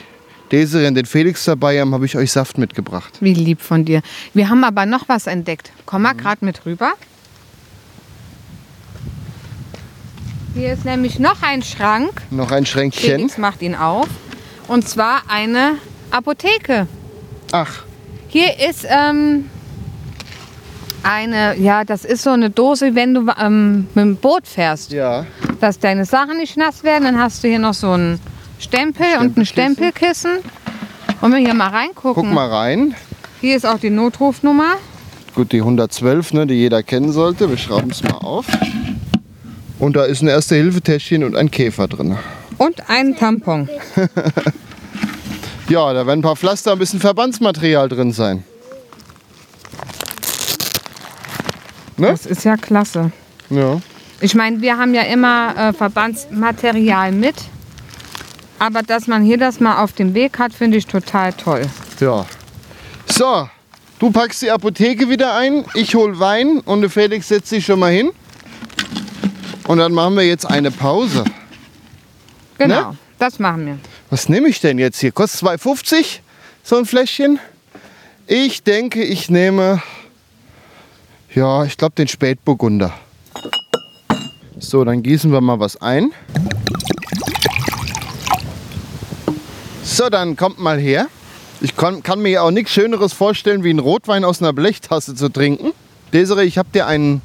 Desiree 0.52 0.88
und 0.88 0.96
den 0.96 1.06
Felix 1.06 1.46
dabei 1.46 1.80
haben, 1.80 1.94
habe 1.94 2.06
ich 2.06 2.18
euch 2.18 2.32
Saft 2.32 2.58
mitgebracht. 2.58 3.14
Wie 3.20 3.34
lieb 3.34 3.62
von 3.62 3.86
dir. 3.86 4.02
Wir 4.34 4.50
haben 4.50 4.64
aber 4.64 4.86
noch 4.86 5.08
was 5.08 5.28
entdeckt. 5.28 5.72
Komm 5.86 6.02
mal 6.02 6.14
gerade 6.14 6.44
mit 6.44 6.66
rüber. 6.66 6.94
Hier 10.56 10.74
ist 10.74 10.86
nämlich 10.86 11.20
noch 11.20 11.44
ein 11.44 11.62
Schrank. 11.62 12.24
Noch 12.32 12.52
ein 12.52 12.66
Schränkchen. 12.66 13.12
Felix 13.12 13.38
macht 13.38 13.62
ihn 13.62 13.76
auf. 13.76 14.08
Und 14.68 14.90
zwar 14.90 15.22
eine 15.28 15.76
Apotheke. 16.10 16.88
Ach, 17.52 17.84
Hier 18.30 18.60
ist 18.68 18.86
ähm, 18.90 19.46
eine, 21.08 21.58
ja, 21.58 21.84
das 21.84 22.06
ist 22.06 22.24
so 22.24 22.32
eine 22.32 22.50
Dose, 22.50 22.96
wenn 22.96 23.14
du 23.14 23.28
ähm, 23.40 23.88
mit 23.96 24.04
dem 24.04 24.16
Boot 24.18 24.48
fährst, 24.48 24.92
ja. 24.92 25.26
dass 25.60 25.80
deine 25.80 26.06
Sachen 26.06 26.38
nicht 26.38 26.58
nass 26.58 26.84
werden. 26.84 27.06
Dann 27.06 27.20
hast 27.20 27.44
du 27.44 27.48
hier 27.48 27.60
noch 27.60 27.74
so 27.74 27.92
einen 27.92 28.20
Stempel 28.60 29.06
und 29.20 29.38
ein 29.38 29.46
Stempelkissen. 29.46 30.32
Stempelkissen. 30.32 31.20
Wollen 31.22 31.34
wir 31.34 31.40
hier 31.40 31.54
mal 31.54 31.70
reingucken? 31.70 32.24
Guck 32.24 32.34
mal 32.34 32.50
rein. 32.50 32.96
Hier 33.42 33.56
ist 33.56 33.66
auch 33.66 33.80
die 33.80 33.90
Notrufnummer. 33.90 34.76
Gut, 35.36 35.52
die 35.52 35.60
112, 35.60 36.34
ne, 36.34 36.48
die 36.48 36.56
jeder 36.56 36.84
kennen 36.84 37.12
sollte. 37.12 37.50
Wir 37.50 37.58
schrauben 37.58 37.92
es 37.92 38.04
mal 38.04 38.18
auf. 38.18 38.46
Und 39.80 39.96
da 39.96 40.06
ist 40.06 40.22
ein 40.22 40.28
Erste-Hilfe-Täschchen 40.28 41.24
und 41.24 41.36
ein 41.36 41.52
Käfer 41.52 41.88
drin. 41.88 42.18
Und 42.58 42.90
ein 42.90 43.16
Tampon. 43.16 43.70
Ja, 45.70 45.92
da 45.92 46.08
werden 46.08 46.20
ein 46.20 46.22
paar 46.22 46.38
Pflaster, 46.38 46.72
ein 46.72 46.80
bisschen 46.80 47.02
Verbandsmaterial 47.02 47.90
drin 47.90 48.14
sein. 48.14 48.46
Ne? 51.98 52.08
Das 52.08 52.26
ist 52.26 52.44
ja 52.44 52.58
klasse. 52.58 53.12
Ja. 53.50 53.80
Ich 54.22 54.34
meine, 54.36 54.62
wir 54.62 54.78
haben 54.78 54.94
ja 54.94 55.04
immer 55.04 55.56
äh, 55.58 55.74
Verbandsmaterial 55.74 57.12
mit. 57.12 57.36
Aber 58.60 58.82
dass 58.82 59.06
man 59.08 59.24
hier 59.24 59.38
das 59.38 59.60
mal 59.60 59.84
auf 59.84 59.94
dem 59.94 60.14
Weg 60.16 60.40
hat, 60.40 60.52
finde 60.54 60.78
ich 60.78 60.88
total 60.88 61.34
toll. 61.34 61.62
Ja. 62.00 62.26
So, 63.08 63.48
du 64.00 64.12
packst 64.12 64.42
die 64.42 64.50
Apotheke 64.50 65.10
wieder 65.10 65.36
ein, 65.36 65.64
ich 65.76 65.94
hol 65.94 66.20
Wein 66.20 66.60
und 66.62 66.82
der 66.82 66.90
Felix 66.90 67.28
setzt 67.28 67.50
sich 67.50 67.66
schon 67.66 67.80
mal 67.80 67.92
hin. 67.92 68.10
Und 69.68 69.78
dann 69.78 69.92
machen 69.94 70.16
wir 70.16 70.26
jetzt 70.26 70.46
eine 70.50 70.72
Pause. 70.72 71.24
Genau, 72.58 72.92
Ne? 72.92 72.98
das 73.20 73.38
machen 73.38 73.66
wir. 73.66 73.80
Was 74.10 74.30
nehme 74.30 74.48
ich 74.48 74.60
denn 74.60 74.80
jetzt 74.80 75.00
hier? 75.00 75.12
Kostet 75.12 75.42
2,50 75.48 76.20
so 76.64 76.78
ein 76.78 76.86
Fläschchen? 76.86 77.40
Ich 78.26 78.64
denke, 78.64 79.04
ich 79.04 79.30
nehme, 79.30 79.82
ja, 81.34 81.66
ich 81.66 81.78
glaube 81.78 81.96
den 81.96 82.08
Spätburgunder. 82.08 82.94
So, 84.60 84.84
dann 84.84 85.04
gießen 85.04 85.32
wir 85.32 85.42
mal 85.42 85.60
was 85.60 85.80
ein. 85.82 86.12
So, 89.84 90.10
dann 90.10 90.36
kommt 90.36 90.60
mal 90.60 90.80
her. 90.80 91.08
Ich 91.62 91.76
kann, 91.76 92.04
kann 92.04 92.22
mir 92.22 92.30
ja 92.30 92.42
auch 92.42 92.52
nichts 92.52 92.72
Schöneres 92.72 93.14
vorstellen, 93.14 93.64
wie 93.64 93.70
einen 93.70 93.80
Rotwein 93.80 94.24
aus 94.24 94.42
einer 94.42 94.54
Blechtasse 94.54 95.16
zu 95.16 95.30
trinken. 95.30 95.74
Desiree, 96.14 96.44
ich 96.44 96.58
habe 96.58 96.70
dir 96.74 96.88
einen, 96.88 97.22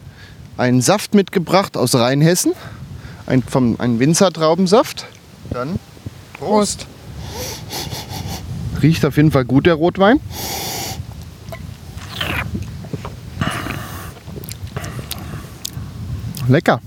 einen 0.56 0.80
Saft 0.80 1.14
mitgebracht 1.14 1.76
aus 1.76 1.94
Rheinhessen. 1.94 2.52
Ein, 3.26 3.42
vom, 3.42 3.78
einen 3.78 3.98
Winzertraubensaft. 3.98 5.06
Dann 5.50 5.78
Prost. 6.38 6.86
Riecht 8.82 9.04
auf 9.04 9.16
jeden 9.16 9.30
Fall 9.30 9.44
gut, 9.44 9.66
der 9.66 9.74
Rotwein. 9.74 10.18
Lecker. 16.48 16.80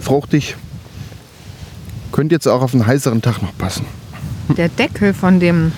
Fruchtig. 0.00 0.56
Könnte 2.12 2.34
jetzt 2.34 2.46
auch 2.48 2.62
auf 2.62 2.74
einen 2.74 2.86
heißeren 2.86 3.22
Tag 3.22 3.40
noch 3.42 3.56
passen. 3.56 3.84
Der 4.56 4.68
Deckel 4.68 5.14
von 5.14 5.38
dem 5.38 5.72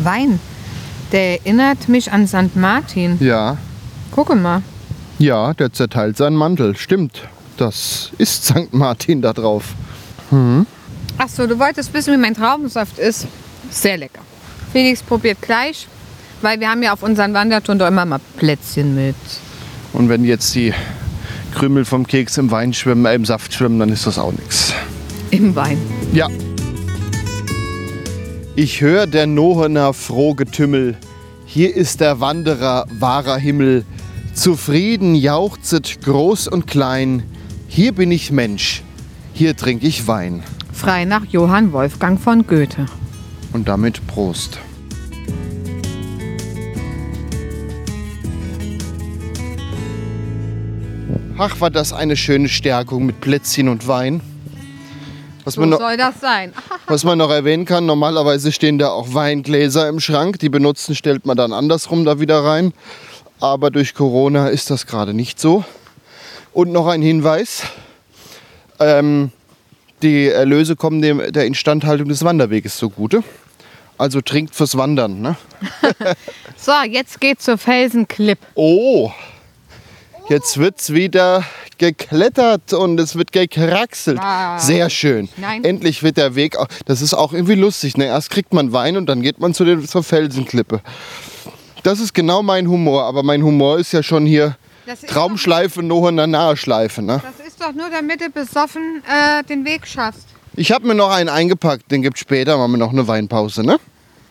Wein, 0.00 0.38
der 1.12 1.40
erinnert 1.40 1.88
mich 1.88 2.12
an 2.12 2.26
St. 2.28 2.54
Martin. 2.54 3.16
Ja, 3.20 3.56
Gucke 4.12 4.36
mal. 4.36 4.62
ja, 5.18 5.52
der 5.54 5.72
zerteilt 5.72 6.16
seinen 6.16 6.36
Mantel. 6.36 6.76
Stimmt. 6.76 7.22
Das 7.56 8.10
ist 8.18 8.44
St. 8.46 8.72
Martin 8.72 9.20
da 9.20 9.32
drauf. 9.32 9.74
Achso, 11.18 11.46
du 11.46 11.58
wolltest 11.58 11.92
wissen, 11.92 12.12
wie 12.14 12.18
mein 12.18 12.34
Traubensaft 12.34 12.98
ist. 12.98 13.26
Sehr 13.70 13.96
lecker. 13.98 14.20
Felix 14.72 15.02
probiert 15.02 15.42
gleich, 15.42 15.88
weil 16.42 16.60
wir 16.60 16.70
haben 16.70 16.82
ja 16.82 16.92
auf 16.92 17.02
unseren 17.02 17.34
Wandertouren 17.34 17.78
doch 17.78 17.88
immer 17.88 18.04
mal 18.04 18.20
Plätzchen 18.36 18.94
mit. 18.94 19.16
Und 19.92 20.08
wenn 20.08 20.24
jetzt 20.24 20.54
die 20.54 20.72
Krümel 21.54 21.84
vom 21.84 22.06
Keks 22.06 22.38
im 22.38 22.50
Wein 22.50 22.72
schwimmen, 22.72 23.06
äh, 23.06 23.14
im 23.14 23.24
Saft 23.24 23.52
schwimmen, 23.52 23.78
dann 23.78 23.88
ist 23.88 24.06
das 24.06 24.18
auch 24.18 24.32
nichts. 24.32 24.72
Im 25.30 25.54
Wein. 25.56 25.78
Ja. 26.12 26.28
Ich 28.56 28.80
höre 28.80 29.06
der 29.06 29.26
Nohener 29.26 29.92
froh 29.92 30.34
Getümmel. 30.34 30.96
Hier 31.46 31.74
ist 31.74 32.00
der 32.00 32.20
Wanderer 32.20 32.86
wahrer 32.90 33.36
Himmel. 33.36 33.84
Zufrieden 34.34 35.14
jauchzet 35.14 36.00
groß 36.02 36.48
und 36.48 36.66
klein. 36.66 37.22
Hier 37.68 37.92
bin 37.92 38.10
ich 38.10 38.30
Mensch. 38.30 38.82
Hier 39.32 39.56
trink 39.56 39.82
ich 39.82 40.06
Wein. 40.06 40.42
Frei 40.72 41.04
nach 41.04 41.24
Johann 41.24 41.72
Wolfgang 41.72 42.20
von 42.20 42.46
Goethe. 42.46 42.86
Und 43.52 43.68
damit 43.68 44.06
Prost. 44.06 44.58
Ach, 51.40 51.60
war 51.60 51.70
das 51.70 51.92
eine 51.92 52.16
schöne 52.16 52.48
Stärkung 52.48 53.06
mit 53.06 53.20
Plätzchen 53.20 53.68
und 53.68 53.86
Wein. 53.86 54.20
Was 55.44 55.54
So 55.54 55.60
man 55.60 55.70
noch, 55.70 55.78
soll 55.78 55.96
das 55.96 56.20
sein. 56.20 56.52
Was 56.88 57.04
man 57.04 57.16
noch 57.16 57.30
erwähnen 57.30 57.64
kann, 57.64 57.86
normalerweise 57.86 58.50
stehen 58.50 58.76
da 58.78 58.88
auch 58.88 59.14
Weingläser 59.14 59.88
im 59.88 60.00
Schrank. 60.00 60.40
Die 60.40 60.48
benutzten 60.48 60.96
stellt 60.96 61.26
man 61.26 61.36
dann 61.36 61.52
andersrum 61.52 62.04
da 62.04 62.18
wieder 62.18 62.42
rein. 62.44 62.72
Aber 63.38 63.70
durch 63.70 63.94
Corona 63.94 64.48
ist 64.48 64.70
das 64.70 64.86
gerade 64.86 65.14
nicht 65.14 65.38
so. 65.38 65.64
Und 66.52 66.72
noch 66.72 66.88
ein 66.88 67.02
Hinweis. 67.02 67.62
Ähm, 68.80 69.30
die 70.02 70.26
Erlöse 70.26 70.74
kommen 70.74 71.00
dem, 71.02 71.22
der 71.32 71.46
Instandhaltung 71.46 72.08
des 72.08 72.24
Wanderweges 72.24 72.78
zugute. 72.78 73.22
Also 73.96 74.22
trinkt 74.22 74.56
fürs 74.56 74.76
Wandern. 74.76 75.20
Ne? 75.20 75.36
So, 76.56 76.72
jetzt 76.90 77.20
geht's 77.20 77.44
zur 77.44 77.56
Felsenklipp. 77.56 78.40
Oh, 78.56 79.12
jetzt 80.28 80.58
wird's 80.58 80.92
wieder 80.92 81.44
geklettert 81.78 82.72
und 82.72 82.98
es 83.00 83.16
wird 83.16 83.32
gekraxelt. 83.32 84.18
Ah. 84.20 84.58
Sehr 84.58 84.90
schön. 84.90 85.28
Nein. 85.36 85.64
Endlich 85.64 86.02
wird 86.02 86.16
der 86.16 86.34
Weg. 86.34 86.56
Das 86.86 87.02
ist 87.02 87.14
auch 87.14 87.32
irgendwie 87.32 87.54
lustig. 87.54 87.96
Ne? 87.96 88.06
Erst 88.06 88.30
kriegt 88.30 88.52
man 88.52 88.72
Wein 88.72 88.96
und 88.96 89.06
dann 89.06 89.22
geht 89.22 89.38
man 89.38 89.54
zu 89.54 89.64
den, 89.64 89.86
zur 89.86 90.02
Felsenklippe. 90.02 90.80
Das 91.82 92.00
ist 92.00 92.14
genau 92.14 92.42
mein 92.42 92.68
Humor. 92.68 93.04
Aber 93.04 93.22
mein 93.22 93.42
Humor 93.42 93.78
ist 93.78 93.92
ja 93.92 94.02
schon 94.02 94.26
hier 94.26 94.56
Das 94.86 95.02
ist 95.02 95.10
Traumschleife, 95.10 95.82
Nohener 95.82 96.26
Naheschleife. 96.26 97.02
Ne? 97.02 97.22
Das 97.22 97.46
ist 97.46 97.60
doch 97.60 97.72
nur, 97.72 97.88
damit 97.90 98.20
du 98.20 98.30
besoffen 98.30 99.02
äh, 99.06 99.44
den 99.44 99.64
Weg 99.64 99.86
schaffst. 99.86 100.26
Ich 100.56 100.72
habe 100.72 100.86
mir 100.86 100.94
noch 100.94 101.10
einen 101.10 101.28
eingepackt. 101.28 101.90
Den 101.90 102.02
gibt 102.02 102.18
später. 102.18 102.58
Machen 102.58 102.72
wir 102.72 102.78
noch 102.78 102.92
eine 102.92 103.06
Weinpause. 103.06 103.62
Ne? 103.62 103.78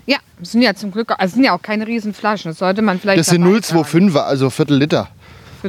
Ja, 0.06 0.18
das 0.40 0.52
sind 0.52 0.62
ja 0.62 0.74
zum 0.74 0.92
Glück, 0.92 1.14
also 1.18 1.36
sind 1.36 1.44
ja 1.44 1.54
auch 1.54 1.62
keine 1.62 1.86
Riesenflaschen. 1.86 2.52
Das 2.52 2.60
sollte 2.60 2.82
man 2.82 3.00
vielleicht 3.00 3.20
Das 3.20 3.28
sind 3.28 3.42
dabei 3.42 3.60
tragen. 3.60 4.10
0,25er, 4.10 4.20
also 4.20 4.50
Viertel 4.50 4.78
Liter. 4.78 5.10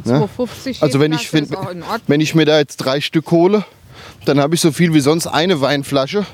Für 0.02 0.10
2,50 0.10 0.82
Also 0.82 1.00
wenn 1.00 1.12
ich, 1.12 1.28
find, 1.28 1.50
wenn 2.06 2.20
ich 2.20 2.34
mir 2.34 2.44
da 2.44 2.58
jetzt 2.58 2.76
drei 2.78 3.00
Stück 3.00 3.30
hole, 3.30 3.64
dann 4.24 4.40
habe 4.40 4.54
ich 4.54 4.60
so 4.60 4.72
viel 4.72 4.94
wie 4.94 5.00
sonst 5.00 5.26
eine 5.26 5.60
Weinflasche. 5.60 6.26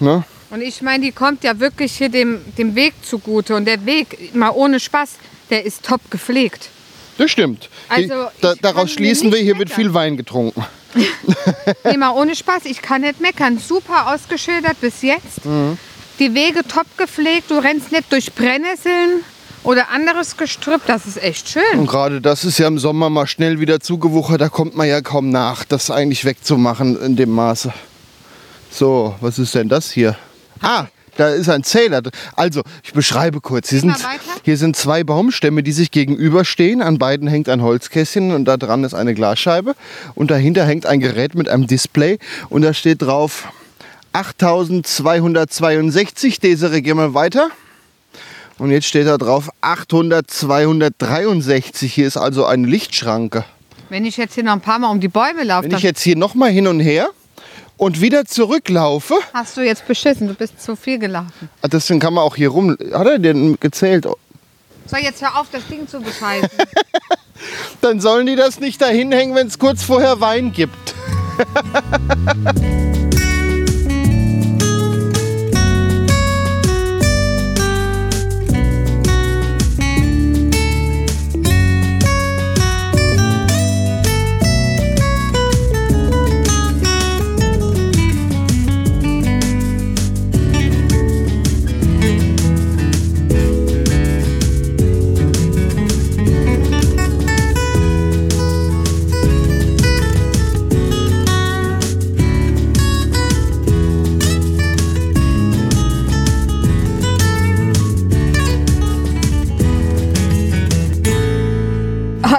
Ne? 0.00 0.24
Und 0.50 0.60
ich 0.60 0.82
meine, 0.82 1.04
die 1.04 1.12
kommt 1.12 1.44
ja 1.44 1.58
wirklich 1.58 1.96
hier 1.96 2.08
dem, 2.08 2.40
dem 2.56 2.74
Weg 2.74 2.94
zugute. 3.02 3.56
Und 3.56 3.64
der 3.64 3.84
Weg, 3.84 4.34
mal 4.34 4.50
ohne 4.50 4.78
Spaß, 4.78 5.16
der 5.50 5.64
ist 5.64 5.84
top 5.84 6.00
gepflegt. 6.10 6.70
Das 7.18 7.30
stimmt. 7.30 7.68
Also, 7.88 8.26
da, 8.40 8.54
daraus 8.60 8.90
schließen 8.90 9.32
wir, 9.32 9.38
hier 9.38 9.58
wird 9.58 9.70
viel 9.70 9.92
Wein 9.94 10.16
getrunken. 10.16 10.64
Nee, 11.84 11.98
mal 11.98 12.12
ohne 12.12 12.34
Spaß, 12.34 12.64
ich 12.64 12.80
kann 12.80 13.02
nicht 13.02 13.20
meckern. 13.20 13.58
Super 13.58 14.14
ausgeschildert 14.14 14.80
bis 14.80 15.02
jetzt. 15.02 15.44
Mhm. 15.44 15.76
Die 16.18 16.34
Wege 16.34 16.62
top 16.66 16.86
gepflegt, 16.96 17.50
du 17.50 17.58
rennst 17.58 17.92
nicht 17.92 18.10
durch 18.10 18.32
Brennnesseln 18.32 19.22
oder 19.66 19.90
anderes 19.90 20.36
Gestrüpp. 20.36 20.82
Das 20.86 21.06
ist 21.06 21.22
echt 21.22 21.48
schön. 21.48 21.78
Und 21.78 21.86
gerade 21.86 22.20
das 22.20 22.44
ist 22.44 22.58
ja 22.58 22.68
im 22.68 22.78
Sommer 22.78 23.10
mal 23.10 23.26
schnell 23.26 23.60
wieder 23.60 23.80
zugewuchert, 23.80 24.40
da 24.40 24.48
kommt 24.48 24.76
man 24.76 24.88
ja 24.88 25.00
kaum 25.00 25.30
nach, 25.30 25.64
das 25.64 25.90
eigentlich 25.90 26.24
wegzumachen 26.24 27.00
in 27.00 27.16
dem 27.16 27.30
Maße. 27.30 27.72
So, 28.70 29.14
was 29.20 29.38
ist 29.38 29.54
denn 29.54 29.68
das 29.68 29.90
hier? 29.90 30.16
Ah, 30.60 30.86
da 31.16 31.30
ist 31.30 31.48
ein 31.48 31.64
Zähler. 31.64 32.02
Also, 32.34 32.62
ich 32.84 32.92
beschreibe 32.92 33.40
kurz. 33.40 33.70
Hier 33.70 33.80
sind, 33.80 33.96
hier 34.44 34.56
sind 34.56 34.76
zwei 34.76 35.02
Baumstämme, 35.02 35.62
die 35.62 35.72
sich 35.72 35.90
gegenüberstehen. 35.90 36.82
An 36.82 36.98
beiden 36.98 37.26
hängt 37.26 37.48
ein 37.48 37.62
Holzkästchen 37.62 38.32
und 38.32 38.44
da 38.44 38.58
dran 38.58 38.84
ist 38.84 38.94
eine 38.94 39.14
Glasscheibe. 39.14 39.74
Und 40.14 40.30
dahinter 40.30 40.64
hängt 40.64 40.86
ein 40.86 41.00
Gerät 41.00 41.34
mit 41.34 41.48
einem 41.48 41.66
Display 41.66 42.18
und 42.50 42.62
da 42.62 42.74
steht 42.74 43.02
drauf 43.02 43.48
8262. 44.12 46.40
Desiree, 46.40 46.82
geh 46.82 46.94
mal 46.94 47.14
weiter. 47.14 47.50
Und 48.58 48.70
jetzt 48.70 48.86
steht 48.86 49.06
da 49.06 49.18
drauf 49.18 49.50
800, 49.60 50.30
263. 50.30 51.92
Hier 51.92 52.06
ist 52.06 52.16
also 52.16 52.46
eine 52.46 52.66
Lichtschranke. 52.66 53.44
Wenn 53.88 54.04
ich 54.04 54.16
jetzt 54.16 54.34
hier 54.34 54.44
noch 54.44 54.52
ein 54.52 54.60
paar 54.60 54.78
Mal 54.78 54.90
um 54.90 55.00
die 55.00 55.08
Bäume 55.08 55.44
laufe, 55.44 55.68
Wenn 55.70 55.76
ich 55.76 55.82
jetzt 55.82 56.00
hier 56.02 56.16
nochmal 56.16 56.50
hin 56.50 56.66
und 56.66 56.80
her 56.80 57.08
und 57.76 58.00
wieder 58.00 58.24
zurücklaufe, 58.24 59.14
hast 59.34 59.56
du 59.56 59.60
jetzt 59.60 59.86
beschissen. 59.86 60.26
Du 60.28 60.34
bist 60.34 60.60
zu 60.60 60.74
viel 60.74 60.98
gelaufen. 60.98 61.50
ah, 61.62 61.68
deswegen 61.68 62.00
kann 62.00 62.14
man 62.14 62.24
auch 62.24 62.34
hier 62.36 62.48
rum. 62.48 62.76
Hat 62.92 63.06
er 63.06 63.18
denn 63.18 63.58
gezählt? 63.60 64.06
So, 64.86 64.96
jetzt 64.96 65.20
hör 65.20 65.38
auf, 65.38 65.48
das 65.52 65.66
Ding 65.66 65.86
zu 65.86 66.00
bescheißen. 66.00 66.48
Dann 67.82 68.00
sollen 68.00 68.26
die 68.26 68.36
das 68.36 68.60
nicht 68.60 68.80
dahin 68.80 69.12
hängen, 69.12 69.34
wenn 69.34 69.48
es 69.48 69.58
kurz 69.58 69.82
vorher 69.82 70.20
Wein 70.20 70.52
gibt. 70.52 70.94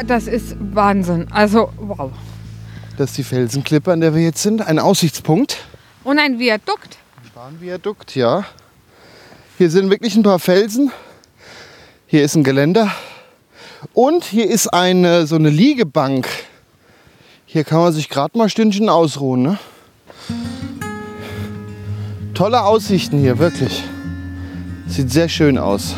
das 0.07 0.27
ist 0.27 0.55
Wahnsinn. 0.59 1.27
Also, 1.31 1.71
wow. 1.77 2.11
Das 2.97 3.11
ist 3.11 3.17
die 3.17 3.23
Felsenklippe, 3.23 3.91
an 3.91 4.01
der 4.01 4.15
wir 4.15 4.23
jetzt 4.23 4.41
sind. 4.41 4.61
Ein 4.61 4.79
Aussichtspunkt. 4.79 5.57
Und 6.03 6.19
ein 6.19 6.39
Viadukt. 6.39 6.97
Bahnviadukt, 7.35 8.15
ja. 8.15 8.45
Hier 9.57 9.69
sind 9.69 9.91
wirklich 9.91 10.15
ein 10.15 10.23
paar 10.23 10.39
Felsen. 10.39 10.91
Hier 12.07 12.23
ist 12.23 12.35
ein 12.35 12.43
Geländer. 12.43 12.91
Und 13.93 14.23
hier 14.23 14.49
ist 14.49 14.67
eine, 14.67 15.27
so 15.27 15.35
eine 15.35 15.49
Liegebank. 15.49 16.27
Hier 17.45 17.63
kann 17.63 17.79
man 17.79 17.93
sich 17.93 18.09
gerade 18.09 18.37
mal 18.37 18.45
ein 18.45 18.49
Stündchen 18.49 18.89
ausruhen. 18.89 19.43
Ne? 19.43 19.59
Tolle 22.33 22.63
Aussichten 22.63 23.19
hier, 23.19 23.37
wirklich. 23.37 23.83
Sieht 24.87 25.11
sehr 25.11 25.29
schön 25.29 25.57
aus. 25.57 25.95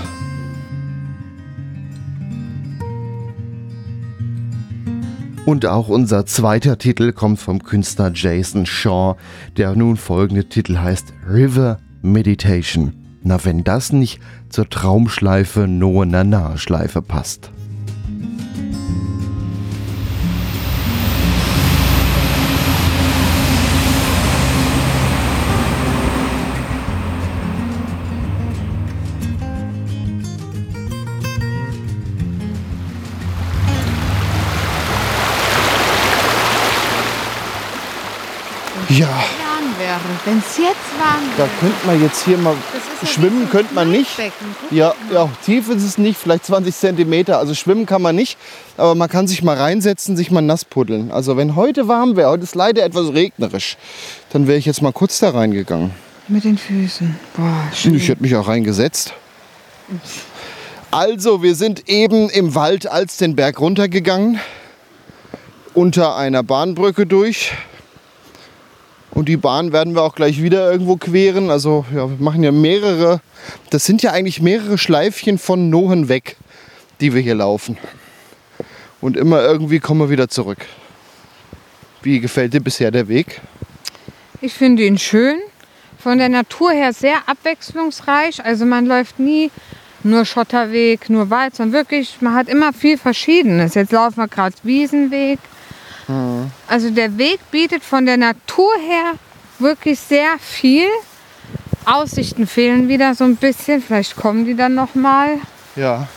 Und 5.46 5.66
auch 5.66 5.88
unser 5.88 6.26
zweiter 6.26 6.78
Titel 6.78 7.12
kommt 7.12 7.40
vom 7.40 7.64
Künstler 7.64 8.12
Jason 8.14 8.66
Shaw. 8.66 9.16
Der 9.58 9.76
nun 9.76 9.98
folgende 9.98 10.46
Titel 10.46 10.78
heißt 10.78 11.14
River 11.28 11.80
Meditation. 12.02 12.94
Na, 13.24 13.44
wenn 13.44 13.64
das 13.64 13.92
nicht 13.92 14.20
zur 14.50 14.70
Traumschleife 14.70 15.68
Noah 15.68 16.06
Nana 16.06 16.58
Schleife 16.58 17.02
passt. 17.02 17.52
Wenn 40.30 40.38
es 40.38 40.58
jetzt 40.58 41.00
warm 41.00 41.24
da 41.38 41.44
wäre. 41.44 41.50
könnte 41.60 41.88
man 41.88 42.02
jetzt 42.04 42.24
hier 42.24 42.38
mal 42.38 42.54
ja 43.02 43.08
schwimmen, 43.08 43.50
könnte 43.50 43.74
man 43.74 43.90
nicht. 43.90 44.12
Ja, 44.70 44.94
ja, 45.12 45.28
tief 45.44 45.70
ist 45.70 45.82
es 45.82 45.98
nicht, 45.98 46.20
vielleicht 46.20 46.46
20 46.46 46.76
Zentimeter. 46.76 47.40
Also 47.40 47.56
schwimmen 47.56 47.88
kann 47.88 48.04
man 48.04 48.16
nicht, 48.16 48.38
aber 48.78 48.94
man 48.94 49.10
kann 49.10 49.26
sich 49.26 49.42
mal 49.42 49.58
reinsetzen, 49.58 50.16
sich 50.16 50.30
mal 50.30 50.42
nass 50.42 50.66
puddeln. 50.66 51.12
Also 51.12 51.36
wenn 51.36 51.56
heute 51.56 51.88
warm 51.88 52.16
wäre, 52.16 52.30
heute 52.30 52.44
ist 52.44 52.54
leider 52.54 52.84
etwas 52.84 53.12
regnerisch, 53.12 53.76
dann 54.32 54.46
wäre 54.46 54.60
ich 54.60 54.68
jetzt 54.68 54.84
mal 54.84 54.92
kurz 54.92 55.18
da 55.18 55.32
reingegangen. 55.32 55.92
Mit 56.28 56.44
den 56.44 56.60
Füßen. 56.60 57.16
Boah, 57.36 57.64
schön. 57.74 57.96
Ich 57.96 58.08
hätte 58.08 58.22
mich 58.22 58.36
auch 58.36 58.48
reingesetzt. 58.48 59.14
Also, 60.92 61.42
wir 61.42 61.56
sind 61.56 61.90
eben 61.90 62.30
im 62.30 62.54
Wald 62.54 62.86
als 62.86 63.18
den 63.18 63.36
Berg 63.36 63.60
runtergegangen, 63.60 64.40
unter 65.74 66.16
einer 66.16 66.44
Bahnbrücke 66.44 67.08
durch. 67.08 67.52
Und 69.12 69.28
die 69.28 69.38
Bahn 69.38 69.74
werden 69.74 69.96
wir 69.96 70.04
auch 70.04 70.16
gleich 70.16 70.42
wieder 70.42 70.72
irgendwo 70.72 70.98
queren. 70.98 71.50
Also, 71.50 71.86
ja, 71.94 72.10
wir 72.10 72.18
machen 72.20 72.44
ja 72.44 72.52
mehrere. 72.52 73.22
Das 73.70 73.86
sind 73.86 74.02
ja 74.04 74.12
eigentlich 74.12 74.42
mehrere 74.42 74.78
Schleifchen 74.78 75.38
von 75.38 75.70
Nohen 75.70 76.10
weg, 76.10 76.38
die 77.02 77.14
wir 77.14 77.22
hier 77.22 77.36
laufen. 77.36 77.78
Und 79.02 79.18
immer 79.18 79.42
irgendwie 79.42 79.80
kommen 79.80 80.02
wir 80.02 80.10
wieder 80.10 80.28
zurück. 80.28 80.66
Wie 82.02 82.20
gefällt 82.20 82.54
dir 82.54 82.62
bisher 82.62 82.92
der 82.92 83.08
Weg? 83.08 83.42
Ich 84.42 84.54
finde 84.54 84.84
ihn 84.86 84.98
schön. 84.98 85.40
Von 85.98 86.18
der 86.18 86.30
Natur 86.30 86.72
her 86.72 86.94
sehr 86.94 87.18
abwechslungsreich. 87.28 88.44
Also 88.46 88.66
man 88.66 88.86
läuft 88.86 89.20
nie 89.20 89.52
nur 90.04 90.24
Schotterweg, 90.24 91.10
nur 91.10 91.30
Wald, 91.30 91.56
sondern 91.56 91.74
wirklich, 91.74 92.22
man 92.22 92.36
hat 92.36 92.48
immer 92.48 92.72
viel 92.72 92.98
Verschiedenes. 92.98 93.76
Jetzt 93.76 93.92
laufen 93.92 94.18
wir 94.18 94.30
gerade 94.30 94.56
Wiesenweg. 94.64 95.40
Also 96.68 96.90
der 96.90 97.18
Weg 97.18 97.40
bietet 97.52 97.84
von 97.84 98.06
der 98.06 98.18
Natur 98.18 98.72
her 98.88 99.14
wirklich 99.60 100.00
sehr 100.00 100.38
viel. 100.40 100.88
Aussichten 101.86 102.48
fehlen 102.48 102.88
wieder 102.88 103.16
so 103.16 103.24
ein 103.24 103.36
bisschen. 103.36 103.82
Vielleicht 103.82 104.16
kommen 104.16 104.46
die 104.46 104.56
dann 104.56 104.76
noch 104.76 104.96
mal. 104.96 105.38
Ja. 105.76 106.08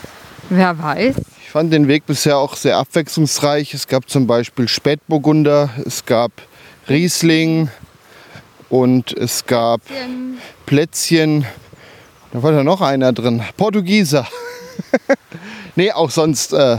Wer 0.48 0.78
weiß. 0.78 1.16
Ich 1.42 1.50
fand 1.50 1.72
den 1.72 1.88
Weg 1.88 2.06
bisher 2.06 2.38
auch 2.38 2.56
sehr 2.56 2.78
abwechslungsreich. 2.78 3.74
Es 3.74 3.86
gab 3.86 4.08
zum 4.08 4.26
Beispiel 4.26 4.68
Spätburgunder, 4.68 5.70
es 5.84 6.04
gab 6.06 6.32
Riesling 6.88 7.68
und 8.70 9.12
es 9.12 9.44
gab 9.46 9.82
Plätzchen. 10.66 11.46
Da 12.32 12.42
war 12.42 12.52
da 12.52 12.64
noch 12.64 12.80
einer 12.80 13.12
drin. 13.12 13.42
Portugieser. 13.56 14.26
nee, 15.76 15.92
auch 15.92 16.10
sonst 16.10 16.54
äh, 16.54 16.78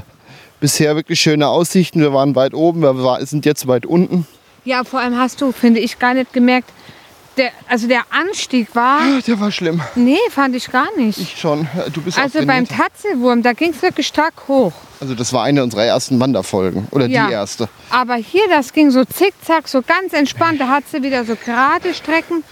bisher 0.63 0.95
wirklich 0.95 1.19
schöne 1.19 1.49
Aussichten. 1.49 1.99
Wir 1.99 2.13
waren 2.13 2.38
weit 2.38 2.54
oben, 2.54 2.84
wir 2.84 3.26
sind 3.26 3.45
jetzt 3.45 3.67
weit 3.67 3.86
unten. 3.86 4.26
Ja, 4.63 4.86
vor 4.86 5.02
allem 5.02 5.17
hast 5.17 5.41
du, 5.41 5.52
finde 5.52 5.82
ich, 5.82 5.99
gar 5.99 6.13
nicht 6.13 6.32
gemerkt, 6.32 6.69
der, 7.37 7.51
also 7.67 7.87
der 7.87 8.01
Anstieg 8.11 8.75
war, 8.75 8.99
Ah, 9.01 9.19
Der 9.25 9.39
war 9.39 9.51
schlimm. 9.51 9.81
nee, 9.95 10.17
fand 10.29 10.55
ich 10.55 10.69
gar 10.71 10.87
nicht. 10.97 11.17
Ich 11.19 11.37
schon. 11.39 11.67
Du 11.93 12.01
bist 12.01 12.17
Also 12.19 12.45
beim. 12.45 12.67
Tatzelwurm, 12.67 13.41
da 13.43 13.53
ging 13.53 13.71
es 13.71 13.81
wirklich 13.81 14.07
stark 14.07 14.33
hoch. 14.47 14.73
Also 15.01 15.15
das 15.15 15.33
war 15.33 15.43
eine 15.43 15.63
unserer 15.63 15.83
ersten 15.83 16.19
Wanderfolgen. 16.19 16.87
Oder 16.91 17.07
Ja. 17.07 17.27
die 17.27 17.33
erste. 17.33 17.67
Aber 17.89 18.15
hier, 18.15 18.43
das 18.49 18.71
ging 18.71 18.89
so 18.91 19.03
zickzack, 19.03 19.67
so 19.67 19.81
ganz 19.81 20.13
entspannt. 20.13 20.61
Da 20.61 20.67
hat 20.69 20.83
sie 20.89 21.03
wieder 21.03 21.25
so 21.25 21.35
gerade 21.35 21.93
Strecken, 21.93 22.43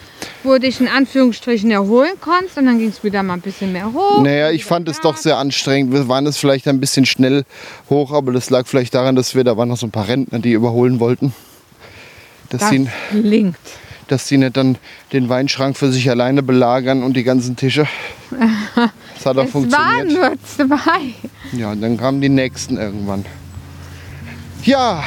wo 0.44 0.54
du 0.54 0.60
dich 0.62 0.82
in 0.82 0.88
Anführungsstrichen 0.90 1.72
erholen 1.72 2.14
konntest. 2.20 2.58
Und 2.58 2.66
dann 2.66 2.78
ging 2.80 2.90
es 2.90 3.04
wieder 3.04 3.24
mal 3.24 3.36
ein 3.36 3.42
bisschen 3.42 3.72
mehr 3.72 3.94
hoch. 3.94 4.22
Naja, 4.22 4.50
ich 4.52 4.66
fand 4.66 4.90
es 4.90 5.00
doch 5.00 5.16
sehr 5.16 5.38
anstrengend. 5.38 5.94
Wir 5.94 6.08
waren 6.10 6.26
es 6.28 6.38
vielleicht 6.38 6.68
ein 6.68 6.80
bisschen 6.82 7.06
schnell 7.06 7.46
hoch, 7.90 8.12
aber 8.12 8.34
das 8.34 8.50
lag 8.50 8.66
vielleicht 8.68 8.94
daran, 8.96 9.16
dass 9.16 9.34
wir, 9.34 9.44
da 9.46 9.56
waren 9.56 9.70
noch 9.70 9.78
so 9.78 9.88
ein 9.88 9.92
paar 9.92 10.08
Rentner, 10.10 10.40
die 10.40 10.52
überholen 10.52 11.00
wollten. 11.00 11.34
Das 12.50 12.68
sie, 12.70 12.90
linkt. 13.14 13.60
Dass 14.12 14.28
sie 14.28 14.38
nicht 14.38 14.58
dann 14.58 14.78
den 15.14 15.30
Weinschrank 15.30 15.78
für 15.78 15.90
sich 15.90 16.10
alleine 16.10 16.44
belagern 16.44 17.02
und 17.02 17.16
die 17.16 17.24
ganzen 17.24 17.56
Tische. 17.56 17.88
Das 19.16 19.26
hat 19.26 19.38
auch 19.38 19.44
Es 19.46 19.50
waren 19.50 19.50
funktioniert. 19.50 20.10
nur 20.10 20.34
zwei. 20.44 21.58
Ja, 21.58 21.72
und 21.72 21.82
dann 21.82 21.96
kamen 21.96 22.20
die 22.20 22.28
nächsten 22.28 22.78
irgendwann. 22.78 23.26
Ja, 24.64 25.02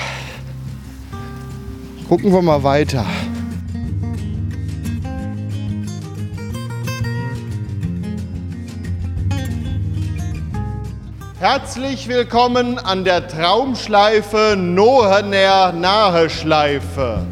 gucken 2.08 2.32
wir 2.32 2.40
mal 2.40 2.62
weiter. 2.62 3.04
Herzlich 11.38 12.08
willkommen 12.08 12.78
an 12.78 13.04
der 13.04 13.28
Traumschleife 13.28 14.56
Nohener 14.56 15.72
Naheschleife. 15.72 17.26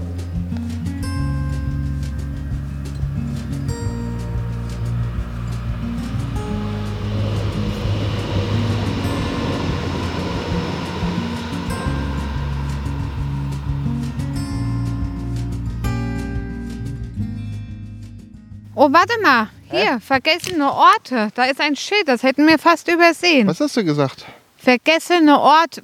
Oh, 18.84 18.92
warte 18.92 19.14
mal. 19.22 19.48
Hier, 19.70 20.00
vergessene 20.00 20.68
Orte. 20.68 21.28
Da 21.36 21.44
ist 21.44 21.60
ein 21.60 21.76
Schild, 21.76 22.08
das 22.08 22.24
hätten 22.24 22.48
wir 22.48 22.58
fast 22.58 22.88
übersehen. 22.88 23.46
Was 23.46 23.60
hast 23.60 23.76
du 23.76 23.84
gesagt? 23.84 24.24
Vergessene 24.56 25.38
Orte. 25.38 25.82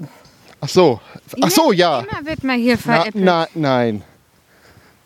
Ach 0.60 0.68
so. 0.68 1.00
Ach 1.40 1.48
so, 1.48 1.70
ja. 1.70 2.00
Immer 2.00 2.26
wird 2.26 2.42
man 2.42 2.58
hier 2.58 2.74
Na, 2.74 2.80
veräppelt. 2.96 3.24
na, 3.24 3.46
nein. 3.54 4.02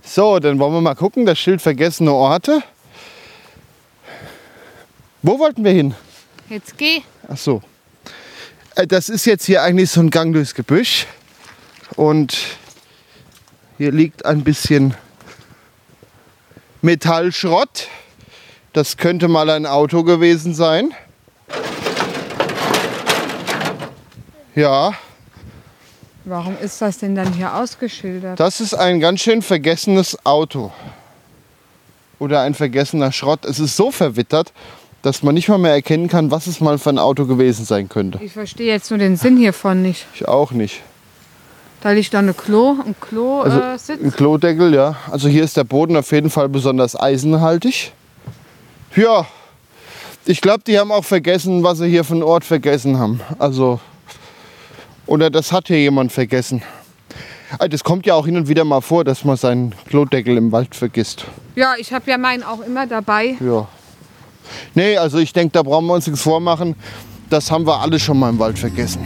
So, 0.02 0.38
dann 0.38 0.58
wollen 0.58 0.72
wir 0.72 0.80
mal 0.80 0.94
gucken. 0.94 1.26
Das 1.26 1.38
Schild 1.38 1.60
vergessene 1.60 2.10
Orte. 2.14 2.62
Wo 5.20 5.38
wollten 5.38 5.62
wir 5.62 5.72
hin? 5.72 5.94
Jetzt 6.48 6.78
geh. 6.78 7.02
Ach 7.28 7.36
so. 7.36 7.60
Äh, 8.74 8.86
Das 8.86 9.10
ist 9.10 9.26
jetzt 9.26 9.44
hier 9.44 9.60
eigentlich 9.62 9.90
so 9.90 10.00
ein 10.00 10.08
Gang 10.08 10.32
durchs 10.32 10.54
Gebüsch. 10.54 11.06
Und 11.96 12.38
hier 13.76 13.92
liegt 13.92 14.24
ein 14.24 14.42
bisschen 14.44 14.94
Metallschrott. 16.82 17.88
Das 18.72 18.96
könnte 18.96 19.28
mal 19.28 19.48
ein 19.50 19.66
Auto 19.66 20.02
gewesen 20.02 20.54
sein. 20.54 20.92
Ja, 24.54 24.92
Warum 26.24 26.56
ist 26.58 26.80
das 26.80 26.98
denn 26.98 27.16
dann 27.16 27.32
hier 27.32 27.52
ausgeschildert? 27.54 28.38
das 28.38 28.60
ist 28.60 28.74
ein 28.74 29.00
ganz 29.00 29.20
schön 29.20 29.42
vergessenes 29.42 30.24
Auto. 30.24 30.70
Oder 32.20 32.42
ein 32.42 32.54
vergessener 32.54 33.10
Schrott. 33.10 33.44
Es 33.44 33.58
ist 33.58 33.76
so 33.76 33.90
verwittert, 33.90 34.52
dass 35.02 35.24
man 35.24 35.34
nicht 35.34 35.48
mal 35.48 35.58
mehr 35.58 35.72
erkennen 35.72 36.06
kann, 36.08 36.30
was 36.30 36.46
es 36.46 36.60
mal 36.60 36.78
für 36.78 36.90
ein 36.90 36.98
Auto 36.98 37.26
gewesen 37.26 37.64
sein 37.64 37.88
könnte. 37.88 38.20
Ich 38.22 38.32
verstehe 38.32 38.68
jetzt 38.68 38.90
nur 38.90 38.98
den 38.98 39.16
Sinn 39.16 39.36
hiervon 39.36 39.82
nicht. 39.82 40.06
Ich 40.14 40.28
auch 40.28 40.52
nicht. 40.52 40.82
Da 41.82 41.90
liegt 41.90 42.14
da 42.14 42.20
eine 42.20 42.32
Klo, 42.32 42.76
ein 42.86 42.94
Klo 43.00 43.40
Also 43.40 43.58
äh, 43.60 43.76
Sitz. 43.78 44.00
ein 44.02 44.12
Klodeckel, 44.12 44.72
ja. 44.72 44.96
Also 45.10 45.28
hier 45.28 45.42
ist 45.42 45.56
der 45.56 45.64
Boden 45.64 45.96
auf 45.96 46.12
jeden 46.12 46.30
Fall 46.30 46.48
besonders 46.48 46.98
eisenhaltig. 46.98 47.92
Ja, 48.94 49.26
ich 50.24 50.40
glaube, 50.40 50.60
die 50.64 50.78
haben 50.78 50.92
auch 50.92 51.04
vergessen, 51.04 51.64
was 51.64 51.78
sie 51.78 51.88
hier 51.88 52.04
einen 52.08 52.22
Ort 52.22 52.44
vergessen 52.44 52.98
haben. 52.98 53.20
Also, 53.38 53.80
oder 55.06 55.28
das 55.30 55.50
hat 55.50 55.66
hier 55.66 55.80
jemand 55.80 56.12
vergessen. 56.12 56.62
Ah, 57.58 57.66
Das 57.68 57.82
kommt 57.82 58.06
ja 58.06 58.14
auch 58.14 58.26
hin 58.26 58.36
und 58.36 58.48
wieder 58.48 58.64
mal 58.64 58.80
vor, 58.80 59.02
dass 59.02 59.24
man 59.24 59.36
seinen 59.36 59.74
Klodeckel 59.88 60.36
im 60.36 60.52
Wald 60.52 60.74
vergisst. 60.76 61.24
Ja, 61.56 61.74
ich 61.78 61.92
habe 61.92 62.08
ja 62.10 62.16
meinen 62.16 62.44
auch 62.44 62.60
immer 62.60 62.86
dabei. 62.86 63.36
Ja. 63.40 63.66
Nee, 64.74 64.96
also 64.96 65.18
ich 65.18 65.32
denke, 65.32 65.52
da 65.52 65.62
brauchen 65.62 65.86
wir 65.86 65.94
uns 65.94 66.06
nichts 66.06 66.22
vormachen. 66.22 66.76
Das 67.28 67.50
haben 67.50 67.66
wir 67.66 67.80
alle 67.80 67.98
schon 67.98 68.18
mal 68.18 68.30
im 68.30 68.38
Wald 68.38 68.58
vergessen. 68.58 69.04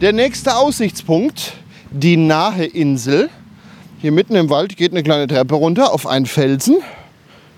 Der 0.00 0.12
nächste 0.12 0.56
Aussichtspunkt, 0.56 1.52
die 1.92 2.16
Nahe 2.16 2.64
Insel. 2.64 3.30
Hier 4.00 4.10
mitten 4.10 4.34
im 4.34 4.50
Wald 4.50 4.76
geht 4.76 4.90
eine 4.90 5.04
kleine 5.04 5.28
Treppe 5.28 5.54
runter 5.54 5.92
auf 5.92 6.08
einen 6.08 6.26
Felsen. 6.26 6.78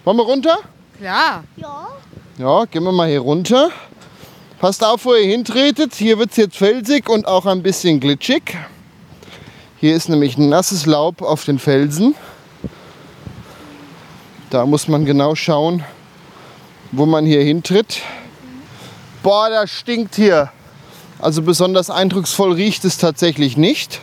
Wollen 0.04 0.18
wir 0.18 0.24
runter? 0.24 0.58
Klar. 0.98 1.44
Ja. 1.56 1.88
Ja, 2.36 2.66
gehen 2.66 2.84
wir 2.84 2.92
mal 2.92 3.08
hier 3.08 3.20
runter. 3.20 3.70
Passt 4.58 4.84
auf, 4.84 5.06
wo 5.06 5.14
ihr 5.14 5.30
hintretet. 5.30 5.94
Hier 5.94 6.18
wird 6.18 6.32
es 6.32 6.36
jetzt 6.36 6.58
felsig 6.58 7.08
und 7.08 7.26
auch 7.26 7.46
ein 7.46 7.62
bisschen 7.62 8.00
glitschig. 8.00 8.54
Hier 9.80 9.96
ist 9.96 10.10
nämlich 10.10 10.36
nasses 10.36 10.84
Laub 10.84 11.22
auf 11.22 11.46
den 11.46 11.58
Felsen. 11.58 12.14
Da 14.50 14.66
muss 14.66 14.88
man 14.88 15.06
genau 15.06 15.34
schauen, 15.34 15.82
wo 16.92 17.06
man 17.06 17.24
hier 17.24 17.40
hintritt. 17.40 18.02
Boah, 19.22 19.48
das 19.48 19.70
stinkt 19.70 20.16
hier. 20.16 20.52
Also 21.26 21.42
besonders 21.42 21.90
eindrucksvoll 21.90 22.52
riecht 22.52 22.84
es 22.84 22.98
tatsächlich 22.98 23.56
nicht. 23.56 23.98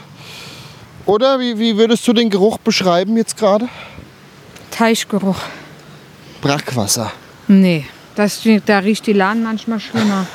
Oder 1.05 1.39
wie, 1.39 1.57
wie 1.57 1.77
würdest 1.77 2.05
du 2.05 2.11
den 2.11 2.29
Geruch 2.29 2.57
beschreiben 2.57 3.15
jetzt 3.15 3.37
gerade? 3.37 3.69
Teichgeruch. 4.71 5.37
Brackwasser. 6.41 7.13
Nee, 7.47 7.85
das, 8.15 8.41
da 8.65 8.79
riecht 8.79 9.07
die 9.07 9.13
Lahn 9.13 9.41
manchmal 9.41 9.79
schlimmer. 9.79 10.27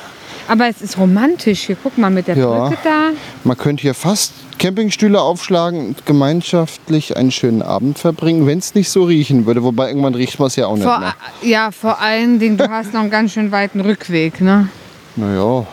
Aber 0.47 0.67
es 0.67 0.81
ist 0.81 0.97
romantisch 0.97 1.67
hier. 1.67 1.77
Guck 1.83 1.95
mal 1.99 2.09
mit 2.09 2.27
der 2.27 2.35
Ja. 2.35 2.69
Brücke 2.69 2.79
da. 2.83 3.09
Man 3.43 3.55
könnte 3.55 3.83
hier 3.83 3.93
fast 3.93 4.33
Campingstühle 4.57 5.21
aufschlagen 5.21 5.89
und 5.89 6.07
gemeinschaftlich 6.07 7.15
einen 7.15 7.29
schönen 7.29 7.61
Abend 7.61 7.99
verbringen, 7.99 8.47
wenn 8.47 8.57
es 8.57 8.73
nicht 8.73 8.89
so 8.89 9.03
riechen 9.03 9.45
würde. 9.45 9.61
Wobei 9.61 9.89
irgendwann 9.89 10.15
riecht 10.15 10.39
man 10.39 10.47
es 10.47 10.55
ja 10.55 10.65
auch 10.65 10.73
nicht 10.73 10.85
Vor, 10.85 10.97
mehr. 10.97 11.13
ja, 11.43 11.69
vor 11.69 12.01
allen 12.01 12.39
Dingen, 12.39 12.57
du 12.57 12.67
hast 12.67 12.93
noch 12.95 13.01
einen 13.01 13.11
ganz 13.11 13.33
schön 13.33 13.51
weiten 13.51 13.79
Rückweg. 13.79 14.41
Ne? 14.41 14.69
Naja. 15.15 15.67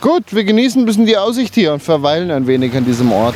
Gut, 0.00 0.32
wir 0.32 0.44
genießen 0.44 0.80
ein 0.80 0.86
bisschen 0.86 1.06
die 1.06 1.16
Aussicht 1.16 1.56
hier 1.56 1.72
und 1.72 1.82
verweilen 1.82 2.30
ein 2.30 2.46
wenig 2.46 2.72
an 2.76 2.84
diesem 2.84 3.10
Ort. 3.10 3.34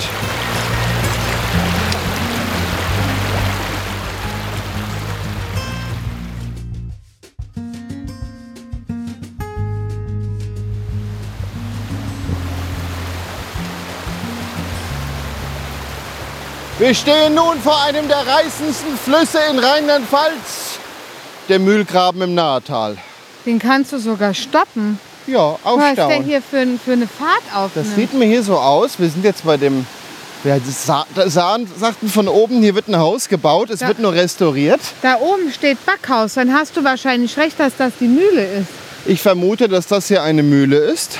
Wir 16.78 16.94
stehen 16.94 17.34
nun 17.34 17.60
vor 17.60 17.82
einem 17.82 18.06
der 18.06 18.24
reißendsten 18.24 18.96
Flüsse 18.98 19.38
in 19.50 19.58
Rheinland-Pfalz, 19.58 20.78
der 21.48 21.58
Mühlgraben 21.58 22.22
im 22.22 22.34
Nahetal. 22.34 22.98
Den 23.46 23.58
kannst 23.58 23.92
du 23.92 23.98
sogar 23.98 24.32
stoppen. 24.32 25.00
Ja, 25.26 25.56
Was 25.62 25.94
der 25.94 26.06
aufstauen. 26.06 26.24
hier 26.24 26.42
für, 26.42 26.66
für 26.84 26.92
eine 26.92 27.06
Fahrt 27.06 27.42
Das 27.52 27.56
aufnimmt. 27.62 27.94
sieht 27.96 28.14
mir 28.14 28.24
hier 28.26 28.42
so 28.42 28.56
aus. 28.58 28.98
Wir 28.98 29.08
sind 29.08 29.24
jetzt 29.24 29.44
bei 29.44 29.56
dem. 29.56 29.86
Ja, 30.44 30.58
das 30.58 30.84
Sa 30.86 31.06
da 31.14 31.30
sahen, 31.30 31.68
sagten 31.78 32.08
von 32.08 32.26
oben, 32.26 32.60
hier 32.62 32.74
wird 32.74 32.88
ein 32.88 32.96
Haus 32.98 33.28
gebaut, 33.28 33.70
es 33.70 33.80
Ja. 33.80 33.88
wird 33.88 34.00
nur 34.00 34.12
restauriert. 34.12 34.80
Da 35.00 35.16
oben 35.20 35.52
steht 35.52 35.78
Backhaus. 35.86 36.34
Dann 36.34 36.52
hast 36.52 36.76
du 36.76 36.82
wahrscheinlich 36.82 37.36
recht, 37.36 37.60
dass 37.60 37.76
das 37.78 37.92
die 38.00 38.08
Mühle 38.08 38.44
ist. 38.44 38.66
Ich 39.06 39.22
vermute, 39.22 39.68
dass 39.68 39.86
das 39.86 40.08
hier 40.08 40.22
eine 40.24 40.42
Mühle 40.42 40.76
ist. 40.78 41.18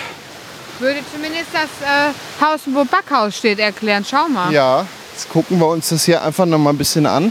Würde 0.80 0.98
zumindest 1.12 1.46
das 1.52 1.62
äh, 1.88 2.44
Haus, 2.44 2.60
wo 2.66 2.84
Backhaus 2.84 3.36
steht, 3.36 3.60
erklären. 3.60 4.04
Schau 4.08 4.28
mal. 4.28 4.52
Ja, 4.52 4.86
jetzt 5.12 5.28
gucken 5.28 5.60
wir 5.60 5.68
uns 5.68 5.90
das 5.90 6.04
hier 6.04 6.22
einfach 6.24 6.46
noch 6.46 6.58
mal 6.58 6.70
ein 6.70 6.78
bisschen 6.78 7.06
an. 7.06 7.30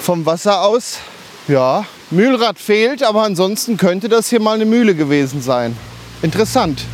Vom 0.00 0.24
Wasser 0.24 0.62
aus. 0.62 0.98
Ja, 1.48 1.84
Mühlrad 2.12 2.60
fehlt, 2.60 3.02
aber 3.02 3.24
ansonsten 3.24 3.76
könnte 3.76 4.08
das 4.08 4.28
hier 4.28 4.40
mal 4.40 4.54
eine 4.54 4.64
Mühle 4.64 4.94
gewesen 4.94 5.42
sein. 5.42 5.76
Interessant. 6.22 6.84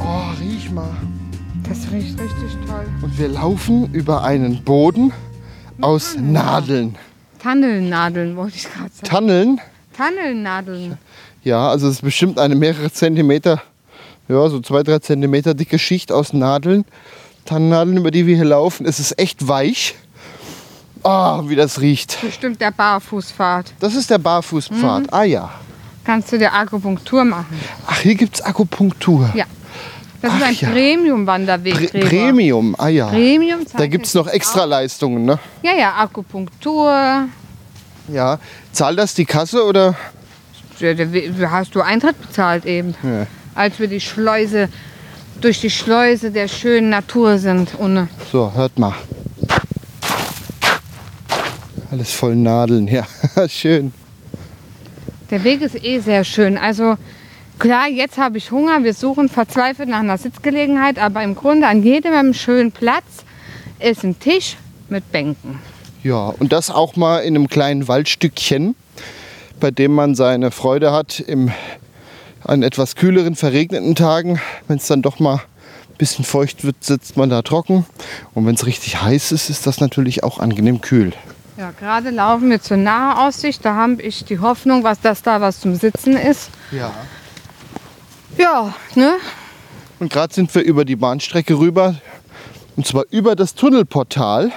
Oh, 0.00 0.32
riech 0.40 0.70
mal. 0.72 0.96
Das 1.68 1.78
riecht 1.92 2.20
richtig 2.20 2.58
toll. 2.66 2.84
Und 3.02 3.18
wir 3.18 3.28
laufen 3.28 3.92
über 3.92 4.24
einen 4.24 4.64
Boden 4.64 5.12
aus 5.80 6.16
Nadeln. 6.18 6.96
Tannelnadeln 7.38 8.36
wollte 8.36 8.56
ich 8.56 8.64
gerade 8.64 8.90
sagen. 8.92 9.04
Tanneln. 9.04 9.60
Tannelnadeln. 9.96 10.98
Ja, 11.44 11.68
also 11.68 11.86
es 11.86 11.94
ist 11.96 12.02
bestimmt 12.02 12.38
eine 12.38 12.56
mehrere 12.56 12.90
Zentimeter, 12.92 13.62
ja, 14.28 14.48
so 14.48 14.60
zwei, 14.60 14.82
drei 14.82 14.98
Zentimeter 14.98 15.54
dicke 15.54 15.78
Schicht 15.78 16.10
aus 16.10 16.32
Nadeln. 16.32 16.84
Tannennadeln, 17.44 17.96
über 17.96 18.10
die 18.10 18.26
wir 18.26 18.36
hier 18.36 18.44
laufen. 18.44 18.86
Es 18.86 18.98
ist 18.98 19.18
echt 19.18 19.46
weich. 19.46 19.94
Ah, 21.02 21.42
wie 21.46 21.56
das 21.56 21.80
riecht. 21.80 22.20
Bestimmt 22.20 22.60
der 22.60 22.70
Barfußfahrt. 22.70 23.74
Das 23.80 23.94
ist 23.94 24.10
der 24.10 24.18
Barfußpfad. 24.18 25.02
Mhm. 25.02 25.08
Ah 25.10 25.24
ja. 25.24 25.50
Kannst 26.04 26.32
du 26.32 26.38
dir 26.38 26.52
Akupunktur 26.52 27.24
machen. 27.24 27.60
Ach, 27.86 28.00
hier 28.00 28.14
gibt 28.14 28.36
es 28.36 28.42
Akupunktur. 28.42 29.30
Ja. 29.34 29.44
Das 30.20 30.34
ist 30.34 30.42
Ach 30.42 30.46
ein 30.46 30.54
ja. 30.54 30.70
Premium-Wanderweg. 30.70 31.90
Pre 31.90 32.00
Premium. 32.00 32.76
Ah 32.78 32.88
ja. 32.88 33.06
Premium 33.08 33.60
Da 33.76 33.86
gibt 33.88 34.06
es 34.06 34.14
noch 34.14 34.28
extra 34.28 34.64
Leistungen, 34.64 35.24
ne? 35.24 35.38
Ja, 35.62 35.72
ja, 35.74 35.94
Akupunktur. 35.96 37.28
Ja. 38.08 38.38
Zahlt 38.72 38.98
das 38.98 39.14
die 39.14 39.24
Kasse 39.24 39.64
oder? 39.64 39.96
Ja, 40.78 40.94
Hast 41.50 41.74
du 41.74 41.80
Eintritt 41.80 42.20
bezahlt 42.20 42.64
eben. 42.66 42.94
Ja. 43.02 43.26
Als 43.54 43.78
wir 43.78 43.88
die 43.88 44.00
Schleuse, 44.00 44.68
durch 45.40 45.60
die 45.60 45.70
Schleuse 45.70 46.30
der 46.30 46.48
schönen 46.48 46.90
Natur 46.90 47.38
sind. 47.38 47.70
Ohne 47.78 48.08
So, 48.30 48.52
hört 48.54 48.78
mal. 48.78 48.94
Alles 51.92 52.14
voll 52.14 52.36
Nadeln, 52.36 52.88
ja. 52.88 53.06
Schön. 53.48 53.92
Der 55.30 55.44
Weg 55.44 55.60
ist 55.60 55.84
eh 55.84 55.98
sehr 55.98 56.24
schön. 56.24 56.56
Also 56.56 56.96
klar, 57.58 57.86
jetzt 57.86 58.16
habe 58.16 58.38
ich 58.38 58.50
Hunger. 58.50 58.82
Wir 58.82 58.94
suchen 58.94 59.28
verzweifelt 59.28 59.90
nach 59.90 59.98
einer 59.98 60.16
Sitzgelegenheit, 60.16 60.98
aber 60.98 61.22
im 61.22 61.34
Grunde 61.34 61.66
an 61.66 61.82
jedem 61.82 62.32
schönen 62.32 62.72
Platz 62.72 63.04
ist 63.78 64.04
ein 64.04 64.18
Tisch 64.18 64.56
mit 64.88 65.12
Bänken. 65.12 65.58
Ja, 66.02 66.32
und 66.38 66.54
das 66.54 66.70
auch 66.70 66.96
mal 66.96 67.18
in 67.18 67.36
einem 67.36 67.48
kleinen 67.48 67.86
Waldstückchen, 67.88 68.74
bei 69.60 69.70
dem 69.70 69.92
man 69.92 70.14
seine 70.14 70.50
Freude 70.50 70.92
hat 70.92 71.20
im, 71.20 71.50
an 72.42 72.62
etwas 72.62 72.96
kühleren, 72.96 73.36
verregneten 73.36 73.94
Tagen. 73.94 74.40
Wenn 74.66 74.78
es 74.78 74.86
dann 74.86 75.02
doch 75.02 75.18
mal 75.18 75.34
ein 75.34 75.98
bisschen 75.98 76.24
feucht 76.24 76.64
wird, 76.64 76.76
sitzt 76.80 77.18
man 77.18 77.28
da 77.28 77.42
trocken. 77.42 77.84
Und 78.32 78.46
wenn 78.46 78.54
es 78.54 78.64
richtig 78.64 79.02
heiß 79.02 79.30
ist, 79.32 79.50
ist 79.50 79.66
das 79.66 79.78
natürlich 79.78 80.24
auch 80.24 80.38
angenehm 80.38 80.80
kühl. 80.80 81.12
Ja, 81.56 81.70
gerade 81.78 82.10
laufen 82.10 82.48
wir 82.48 82.62
zur 82.62 82.78
Nahaussicht. 82.78 83.64
Da 83.64 83.74
habe 83.74 84.00
ich 84.00 84.24
die 84.24 84.38
Hoffnung, 84.38 84.84
was, 84.84 85.00
dass 85.00 85.22
da 85.22 85.40
was 85.40 85.60
zum 85.60 85.74
Sitzen 85.74 86.16
ist. 86.16 86.50
Ja. 86.70 86.92
Ja, 88.38 88.74
ne? 88.94 89.16
Und 89.98 90.10
gerade 90.10 90.32
sind 90.32 90.54
wir 90.54 90.62
über 90.62 90.84
die 90.84 90.96
Bahnstrecke 90.96 91.58
rüber. 91.58 91.96
Und 92.76 92.86
zwar 92.86 93.04
über 93.10 93.36
das 93.36 93.54
Tunnelportal. 93.54 94.50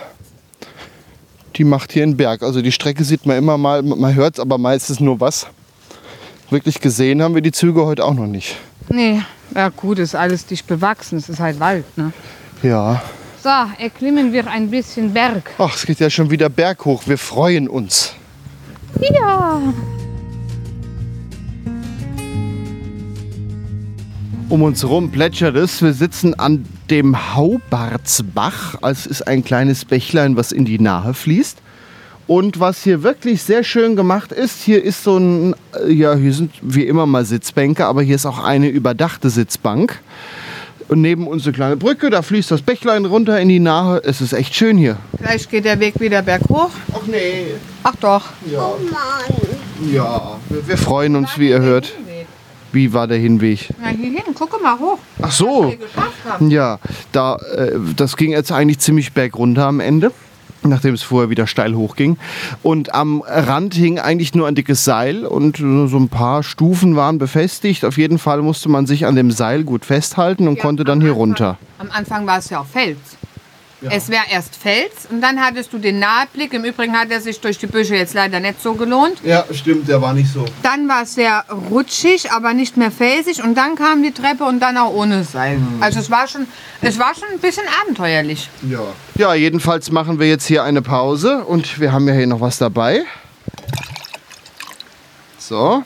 Die 1.57 1.65
macht 1.65 1.91
hier 1.91 2.03
einen 2.03 2.15
Berg. 2.15 2.43
Also 2.43 2.61
die 2.61 2.71
Strecke 2.71 3.03
sieht 3.03 3.25
man 3.25 3.37
immer 3.37 3.57
mal, 3.57 3.81
man 3.83 4.15
hört 4.15 4.35
es 4.35 4.39
aber 4.39 4.57
meistens 4.57 4.99
nur 4.99 5.19
was. 5.19 5.47
Wirklich 6.49 6.79
gesehen 6.79 7.21
haben 7.21 7.35
wir 7.35 7.41
die 7.41 7.51
Züge 7.51 7.85
heute 7.85 8.05
auch 8.05 8.13
noch 8.13 8.27
nicht. 8.27 8.57
Nee, 8.89 9.21
ja 9.53 9.69
gut, 9.69 9.99
ist 9.99 10.15
alles 10.15 10.45
dicht 10.45 10.67
bewachsen. 10.67 11.17
Es 11.17 11.27
ist 11.27 11.39
halt 11.39 11.59
Wald, 11.59 11.85
ne? 11.97 12.13
Ja. 12.63 13.01
So, 13.45 13.51
erklimmen 13.77 14.33
wir 14.33 14.47
ein 14.47 14.71
bisschen 14.71 15.13
Berg. 15.13 15.51
Ach, 15.59 15.75
es 15.75 15.85
geht 15.85 15.99
ja 15.99 16.09
schon 16.09 16.31
wieder 16.31 16.49
berghoch. 16.49 17.03
Wir 17.05 17.19
freuen 17.19 17.69
uns. 17.69 18.15
Ja. 18.99 19.61
Um 24.49 24.63
uns 24.63 24.81
herum 24.81 25.11
plätschert 25.11 25.55
es. 25.57 25.79
Wir 25.83 25.93
sitzen 25.93 26.33
an 26.33 26.65
dem 26.89 27.35
Haubartsbach. 27.35 28.81
Es 28.81 29.05
ist 29.05 29.27
ein 29.27 29.43
kleines 29.43 29.85
Bächlein, 29.85 30.35
was 30.35 30.51
in 30.51 30.65
die 30.65 30.79
Nahe 30.79 31.13
fließt. 31.13 31.59
Und 32.25 32.59
was 32.59 32.81
hier 32.81 33.03
wirklich 33.03 33.43
sehr 33.43 33.63
schön 33.63 33.95
gemacht 33.95 34.31
ist, 34.31 34.63
hier 34.63 34.83
ist 34.83 35.03
so 35.03 35.19
ein, 35.19 35.53
äh, 35.85 35.93
ja, 35.93 36.15
hier 36.15 36.33
sind 36.33 36.51
wie 36.63 36.87
immer 36.87 37.05
mal 37.05 37.23
Sitzbänke, 37.25 37.85
aber 37.85 38.01
hier 38.01 38.15
ist 38.15 38.25
auch 38.25 38.43
eine 38.43 38.69
überdachte 38.69 39.29
Sitzbank. 39.29 40.01
Und 40.87 41.01
neben 41.01 41.27
uns 41.27 41.45
eine 41.45 41.53
kleine 41.53 41.77
Brücke, 41.77 42.09
da 42.11 42.21
fließt 42.21 42.51
das 42.51 42.61
Bächlein 42.61 43.05
runter 43.05 43.39
in 43.39 43.49
die 43.49 43.59
Nahe. 43.59 44.01
Es 44.03 44.21
ist 44.21 44.33
echt 44.33 44.55
schön 44.55 44.77
hier. 44.77 44.97
Gleich 45.19 45.49
geht 45.49 45.65
der 45.65 45.79
Weg 45.79 45.99
wieder 45.99 46.21
berghoch. 46.21 46.69
Ach 46.93 47.07
nee. 47.07 47.47
Ach 47.83 47.95
doch. 47.99 48.23
Ja, 48.51 48.59
Oh 48.67 48.77
Mann. 48.83 49.91
ja. 49.91 50.37
Wir, 50.49 50.67
wir 50.67 50.77
freuen 50.77 51.15
uns, 51.15 51.37
wie 51.39 51.49
ihr 51.49 51.59
hört. 51.61 51.91
Wie 52.71 52.91
war 52.93 53.07
der 53.07 53.17
Hinweg? 53.17 53.69
Na, 53.81 53.87
hier 53.87 54.11
hin, 54.11 54.33
gucke 54.35 54.61
mal 54.61 54.77
hoch. 54.77 54.99
Ach 55.21 55.31
so. 55.31 55.63
Was 55.63 55.69
wir 55.71 55.77
geschafft 55.77 56.25
haben. 56.27 56.51
Ja, 56.51 56.77
da, 57.13 57.37
äh, 57.55 57.71
das 57.95 58.17
ging 58.17 58.31
jetzt 58.31 58.51
eigentlich 58.51 58.79
ziemlich 58.79 59.13
bergunter 59.13 59.65
am 59.67 59.79
Ende, 59.79 60.11
nachdem 60.69 60.93
es 60.93 61.03
vorher 61.03 61.29
wieder 61.29 61.47
steil 61.47 61.75
hochging. 61.75 62.17
Und 62.63 62.93
am 62.93 63.21
Rand 63.25 63.73
hing 63.73 63.99
eigentlich 63.99 64.33
nur 64.35 64.47
ein 64.47 64.55
dickes 64.55 64.83
Seil 64.83 65.25
und 65.25 65.59
äh, 65.59 65.87
so 65.87 65.97
ein 65.97 66.09
paar 66.09 66.43
Stufen 66.43 66.95
waren 66.95 67.17
befestigt. 67.17 67.85
Auf 67.85 67.97
jeden 67.97 68.17
Fall 68.19 68.41
musste 68.41 68.69
man 68.69 68.85
sich 68.87 69.05
an 69.05 69.15
dem 69.15 69.31
Seil 69.31 69.63
gut 69.63 69.85
festhalten 69.85 70.47
und 70.47 70.55
Ja, 70.57 70.61
konnte 70.61 70.83
dann 70.83 71.01
hier 71.01 71.11
Anfang- 71.11 71.19
runter. 71.21 71.57
Am 71.77 71.89
Anfang 71.91 72.25
war 72.27 72.39
es 72.39 72.49
ja 72.49 72.59
auch 72.59 72.65
Fels. 72.65 72.97
Es 73.81 74.09
wäre 74.09 74.23
erst 74.31 74.55
Fels 74.55 75.07
und 75.11 75.21
dann 75.21 75.39
hattest 75.39 75.71
du 75.73 75.77
den 75.77 75.99
Naheblick. 75.99 76.53
Im 76.53 76.63
Übrigen 76.63 76.93
hat 76.93 77.11
er 77.11 77.21
sich 77.21 77.39
durch 77.39 77.57
die 77.57 77.67
Büsche 77.67 77.95
jetzt 77.95 78.13
leider 78.13 78.39
nicht 78.39 78.61
so 78.61 78.73
gelohnt. 78.73 79.17
Ja, 79.23 79.45
stimmt, 79.51 79.87
der 79.87 80.01
war 80.01 80.13
nicht 80.13 80.31
so. 80.31 80.45
Dann 80.63 80.87
war 80.87 81.03
es 81.03 81.15
sehr 81.15 81.43
rutschig, 81.69 82.31
aber 82.31 82.53
nicht 82.53 82.77
mehr 82.77 82.91
felsig. 82.91 83.43
Und 83.43 83.55
dann 83.55 83.75
kam 83.75 84.01
die 84.01 84.11
Treppe 84.11 84.45
und 84.45 84.59
dann 84.59 84.77
auch 84.77 84.93
ohne 84.93 85.23
Seil. 85.23 85.59
Also 85.81 85.99
es 85.99 86.09
war, 86.09 86.27
schon, 86.27 86.47
es 86.81 86.97
war 86.97 87.13
schon 87.13 87.29
ein 87.31 87.39
bisschen 87.39 87.65
abenteuerlich. 87.81 88.49
Ja. 88.69 88.79
ja, 89.15 89.33
jedenfalls 89.33 89.91
machen 89.91 90.19
wir 90.19 90.27
jetzt 90.27 90.47
hier 90.47 90.63
eine 90.63 90.81
Pause 90.81 91.43
und 91.43 91.79
wir 91.79 91.91
haben 91.91 92.07
ja 92.07 92.13
hier 92.13 92.27
noch 92.27 92.41
was 92.41 92.57
dabei. 92.57 93.03
So, 95.37 95.83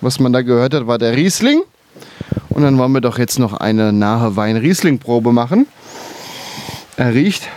was 0.00 0.18
man 0.20 0.32
da 0.32 0.42
gehört 0.42 0.74
hat, 0.74 0.86
war 0.86 0.98
der 0.98 1.14
Riesling. 1.16 1.62
Und 2.48 2.62
dann 2.62 2.78
wollen 2.78 2.92
wir 2.92 3.00
doch 3.00 3.18
jetzt 3.18 3.38
noch 3.38 3.54
eine 3.54 3.92
nahe 3.92 4.36
Wein-Riesling-Probe 4.36 5.32
machen. 5.32 5.66
Er 6.96 7.14
riecht. 7.14 7.48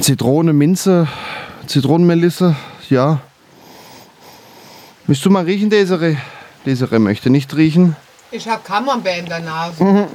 Zitrone, 0.00 0.52
Minze, 0.52 1.08
Zitronenmelisse, 1.66 2.56
ja. 2.88 3.20
Willst 5.06 5.24
du 5.24 5.30
mal 5.30 5.44
riechen, 5.44 5.70
Desiree? 5.70 6.16
Desiree 6.66 6.98
möchte 6.98 7.30
nicht 7.30 7.54
riechen. 7.56 7.96
Ich 8.30 8.48
habe 8.48 8.62
Camembert 8.62 9.18
in 9.18 9.26
der 9.26 9.40
Nase. 9.40 9.84
Riechen. 9.84 10.08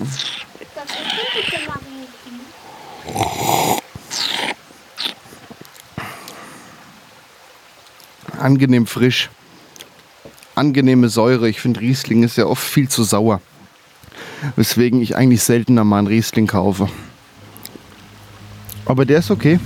angenehm 8.46 8.86
frisch. 8.86 9.30
Angenehme 10.54 11.10
Säure. 11.10 11.50
Ich 11.50 11.60
finde 11.60 11.82
Riesling 11.82 12.24
ist 12.24 12.38
ja 12.38 12.46
oft 12.46 12.64
viel 12.64 12.88
zu 12.88 13.04
sauer. 13.04 13.42
Weswegen 14.56 15.02
ich 15.02 15.16
eigentlich 15.16 15.44
seltener 15.44 15.84
mal 15.84 16.00
einen 16.00 16.08
Riesling 16.08 16.48
kaufe. 16.48 16.90
Aber 18.86 19.06
der 19.06 19.20
ist 19.20 19.32
okay. 19.32 19.60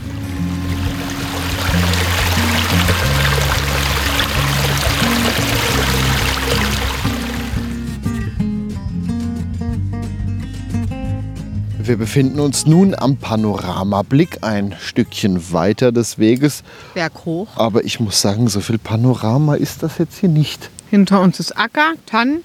Wir 11.90 11.98
befinden 11.98 12.40
uns 12.40 12.68
nun 12.68 12.94
am 12.94 13.18
Panoramablick, 13.18 14.44
ein 14.44 14.76
Stückchen 14.80 15.52
weiter 15.52 15.92
des 15.92 16.20
Weges. 16.20 16.62
Berg 16.94 17.26
hoch. 17.26 17.48
Aber 17.56 17.84
ich 17.84 18.00
muss 18.00 18.22
sagen, 18.22 18.48
so 18.48 18.62
viel 18.62 18.78
Panorama 18.78 19.56
ist 19.56 19.82
das 19.82 19.98
jetzt 19.98 20.20
hier 20.20 20.30
nicht. 20.30 20.70
Hinter 20.92 21.20
uns 21.20 21.40
ist 21.40 21.58
Acker, 21.58 21.94
Tannen. 22.06 22.44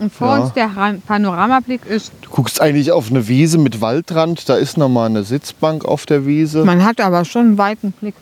Und 0.00 0.12
vor 0.12 0.28
Ja. 0.36 0.42
uns 0.42 0.52
der 0.54 0.76
Ra- 0.76 0.94
Panoramablick 1.06 1.84
ist. 1.86 2.10
Du 2.22 2.30
guckst 2.30 2.60
eigentlich 2.60 2.90
auf 2.90 3.10
eine 3.10 3.28
Wiese 3.28 3.58
mit 3.58 3.80
Waldrand. 3.80 4.48
Da 4.48 4.56
ist 4.56 4.76
nochmal 4.78 5.06
eine 5.10 5.22
Sitzbank 5.24 5.84
auf 5.84 6.06
der 6.06 6.26
Wiese. 6.26 6.64
Man 6.64 6.84
hat 6.84 7.00
aber 7.00 7.24
schon 7.24 7.42
einen 7.42 7.58
weiten 7.58 7.92
Blick. 7.92 8.14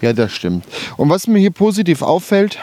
Ja, 0.00 0.12
das 0.14 0.32
stimmt. 0.32 0.64
Und 0.96 1.10
was 1.10 1.26
mir 1.26 1.38
hier 1.38 1.50
positiv 1.50 2.00
auffällt, 2.02 2.58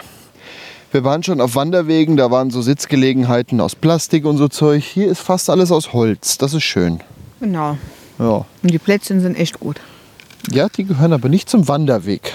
wir 0.90 1.04
waren 1.04 1.22
schon 1.22 1.40
auf 1.40 1.54
Wanderwegen, 1.54 2.16
da 2.16 2.30
waren 2.32 2.50
so 2.50 2.60
Sitzgelegenheiten 2.62 3.60
aus 3.60 3.76
Plastik 3.76 4.24
und 4.24 4.38
so 4.38 4.48
Zeug. 4.48 4.82
Hier 4.82 5.08
ist 5.08 5.20
fast 5.20 5.48
alles 5.50 5.70
aus 5.70 5.92
Holz. 5.92 6.36
Das 6.38 6.52
ist 6.52 6.64
schön. 6.64 7.00
Genau. 7.40 7.78
Ja. 8.18 8.44
Und 8.62 8.70
die 8.72 8.78
Plätzchen 8.78 9.20
sind 9.20 9.36
echt 9.36 9.60
gut. 9.60 9.80
Ja, 10.50 10.68
die 10.68 10.84
gehören 10.84 11.12
aber 11.12 11.28
nicht 11.28 11.48
zum 11.48 11.68
Wanderweg. 11.68 12.32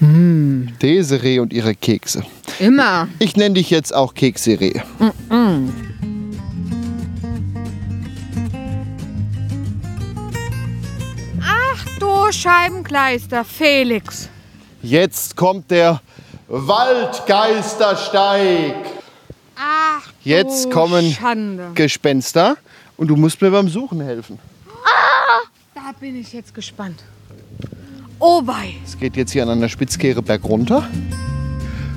Hm. 0.00 0.68
Desiree 0.82 1.38
und 1.38 1.52
ihre 1.52 1.74
Kekse. 1.74 2.22
Immer. 2.62 3.08
Ich 3.18 3.34
nenne 3.34 3.56
dich 3.56 3.70
jetzt 3.70 3.92
auch 3.92 4.14
Keksiree. 4.14 4.80
Du 11.98 12.30
Scheibenkleister, 12.30 13.44
Felix. 13.44 14.28
Jetzt 14.80 15.34
kommt 15.34 15.72
der 15.72 16.00
Waldgeistersteig. 16.46 18.76
Ach, 19.56 20.12
Jetzt 20.22 20.66
du 20.66 20.70
kommen 20.70 21.10
Schande. 21.10 21.72
Gespenster 21.74 22.56
und 22.96 23.08
du 23.08 23.16
musst 23.16 23.42
mir 23.42 23.50
beim 23.50 23.68
Suchen 23.68 24.00
helfen. 24.00 24.38
Da 25.74 25.90
bin 25.98 26.14
ich 26.14 26.32
jetzt 26.32 26.54
gespannt. 26.54 27.02
Oh 28.20 28.40
wei. 28.44 28.74
Es 28.84 28.96
geht 28.96 29.16
jetzt 29.16 29.32
hier 29.32 29.42
an 29.42 29.48
einer 29.48 29.68
Spitzkehre 29.68 30.22
bergunter. 30.22 30.88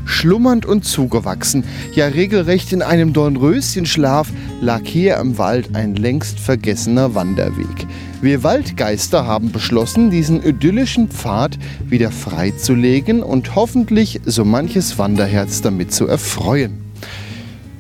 Schlummernd 0.06 0.66
und 0.66 0.86
zugewachsen, 0.86 1.64
ja 1.94 2.08
regelrecht 2.08 2.72
in 2.72 2.82
einem 2.82 3.12
Dornröschenschlaf, 3.14 4.30
lag 4.62 4.82
hier 4.86 5.18
im 5.18 5.38
Wald 5.38 5.76
ein 5.76 5.96
längst 5.96 6.40
vergessener 6.40 7.16
Wanderweg. 7.16 7.88
Wir 8.22 8.44
Waldgeister 8.44 9.26
haben 9.26 9.52
beschlossen, 9.52 10.10
diesen 10.10 10.44
idyllischen 10.44 11.10
Pfad 11.10 11.58
wieder 11.86 12.12
freizulegen 12.12 13.22
und 13.22 13.56
hoffentlich 13.56 14.22
so 14.26 14.46
manches 14.46 14.98
Wanderherz 14.98 15.62
damit 15.62 15.94
zu 15.94 16.08
erfreuen. 16.08 16.78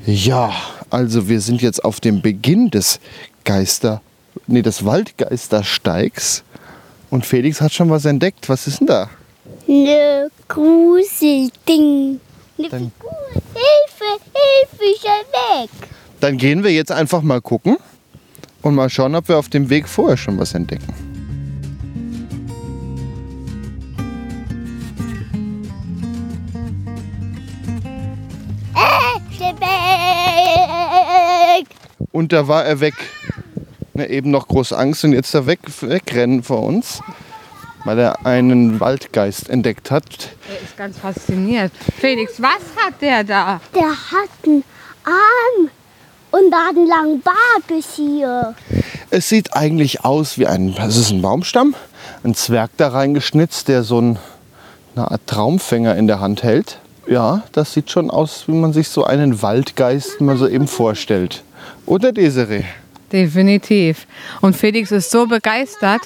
Ja, 0.05 0.51
also 0.89 1.29
wir 1.29 1.41
sind 1.41 1.61
jetzt 1.61 1.83
auf 1.83 1.99
dem 1.99 2.21
Beginn 2.21 2.69
des 2.69 2.99
Geister, 3.43 4.01
nee, 4.47 4.61
des 4.61 4.85
Waldgeistersteigs 4.85 6.43
und 7.09 7.25
Felix 7.25 7.61
hat 7.61 7.73
schon 7.73 7.89
was 7.89 8.05
entdeckt. 8.05 8.49
Was 8.49 8.67
ist 8.67 8.81
denn 8.81 8.87
da? 8.87 9.09
Ne 9.67 10.29
Gruselding. 10.47 12.19
Ne 12.57 12.69
Dann- 12.69 12.91
Figur. 12.91 13.11
Hilfe, 13.53 14.21
Hilfe, 14.33 14.83
ich 14.93 15.03
weg. 15.03 15.69
Dann 16.19 16.37
gehen 16.37 16.63
wir 16.63 16.71
jetzt 16.71 16.91
einfach 16.91 17.21
mal 17.21 17.41
gucken 17.41 17.77
und 18.61 18.75
mal 18.75 18.89
schauen, 18.89 19.15
ob 19.15 19.27
wir 19.27 19.37
auf 19.37 19.49
dem 19.49 19.69
Weg 19.69 19.87
vorher 19.87 20.17
schon 20.17 20.37
was 20.39 20.53
entdecken. 20.53 20.93
Schnell 29.35 29.55
weg. 29.59 31.67
Und 32.11 32.31
da 32.33 32.47
war 32.47 32.65
er 32.65 32.79
weg. 32.79 32.93
Ne, 33.93 34.09
eben 34.09 34.31
noch 34.31 34.47
große 34.47 34.77
Angst 34.77 35.03
und 35.05 35.13
jetzt 35.13 35.33
da 35.33 35.45
weg, 35.45 35.59
wegrennen 35.81 36.43
vor 36.43 36.63
uns, 36.63 37.01
weil 37.85 37.99
er 37.99 38.25
einen 38.25 38.79
Waldgeist 38.79 39.49
entdeckt 39.49 39.91
hat. 39.91 40.03
Er 40.49 40.61
ist 40.61 40.75
ganz 40.77 40.97
fasziniert. 40.97 41.71
Felix, 41.97 42.41
was 42.41 42.61
hat 42.75 43.01
der 43.01 43.23
da? 43.23 43.61
Der 43.73 43.89
hat 43.89 44.29
einen 44.45 44.63
Arm 45.05 45.69
und 46.31 46.51
da 46.51 46.57
hat 46.65 46.75
einen 46.75 46.87
langen 46.87 47.21
Bart 47.21 47.67
bis 47.67 47.95
hier. 47.95 48.55
Es 49.09 49.29
sieht 49.29 49.55
eigentlich 49.55 50.03
aus 50.03 50.37
wie 50.37 50.47
ein, 50.47 50.75
es 50.77 50.97
ist 50.97 51.11
ein 51.11 51.21
Baumstamm, 51.21 51.75
ein 52.23 52.35
Zwerg 52.35 52.71
da 52.77 52.89
reingeschnitzt, 52.89 53.67
der 53.67 53.83
so 53.83 54.01
ein, 54.01 54.19
eine 54.95 55.11
Art 55.11 55.21
Traumfänger 55.27 55.95
in 55.95 56.07
der 56.07 56.19
Hand 56.19 56.43
hält. 56.43 56.79
Ja, 57.07 57.43
das 57.51 57.73
sieht 57.73 57.91
schon 57.91 58.09
aus, 58.09 58.47
wie 58.47 58.53
man 58.53 58.73
sich 58.73 58.89
so 58.89 59.03
einen 59.03 59.41
Waldgeist 59.43 60.21
mal 60.21 60.37
so 60.37 60.47
eben 60.47 60.67
vorstellt. 60.67 61.43
Oder 61.85 62.11
Desiree? 62.11 62.63
Definitiv. 63.11 64.07
Und 64.41 64.55
Felix 64.55 64.91
ist 64.91 65.11
so 65.11 65.27
begeistert. 65.27 66.01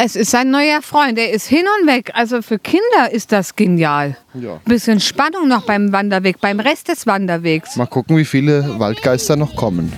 Es 0.00 0.14
ist 0.14 0.30
sein 0.30 0.52
neuer 0.52 0.80
Freund. 0.80 1.18
Er 1.18 1.32
ist 1.32 1.48
hin 1.48 1.64
und 1.80 1.88
weg. 1.88 2.12
Also 2.14 2.40
für 2.40 2.60
Kinder 2.60 3.10
ist 3.10 3.32
das 3.32 3.56
genial. 3.56 4.16
Ja. 4.32 4.60
Bisschen 4.64 5.00
Spannung 5.00 5.48
noch 5.48 5.62
beim 5.66 5.90
Wanderweg, 5.90 6.40
beim 6.40 6.60
Rest 6.60 6.86
des 6.86 7.04
Wanderwegs. 7.08 7.74
Mal 7.74 7.86
gucken, 7.86 8.16
wie 8.16 8.24
viele 8.24 8.78
Waldgeister 8.78 9.34
noch 9.34 9.56
kommen. 9.56 9.92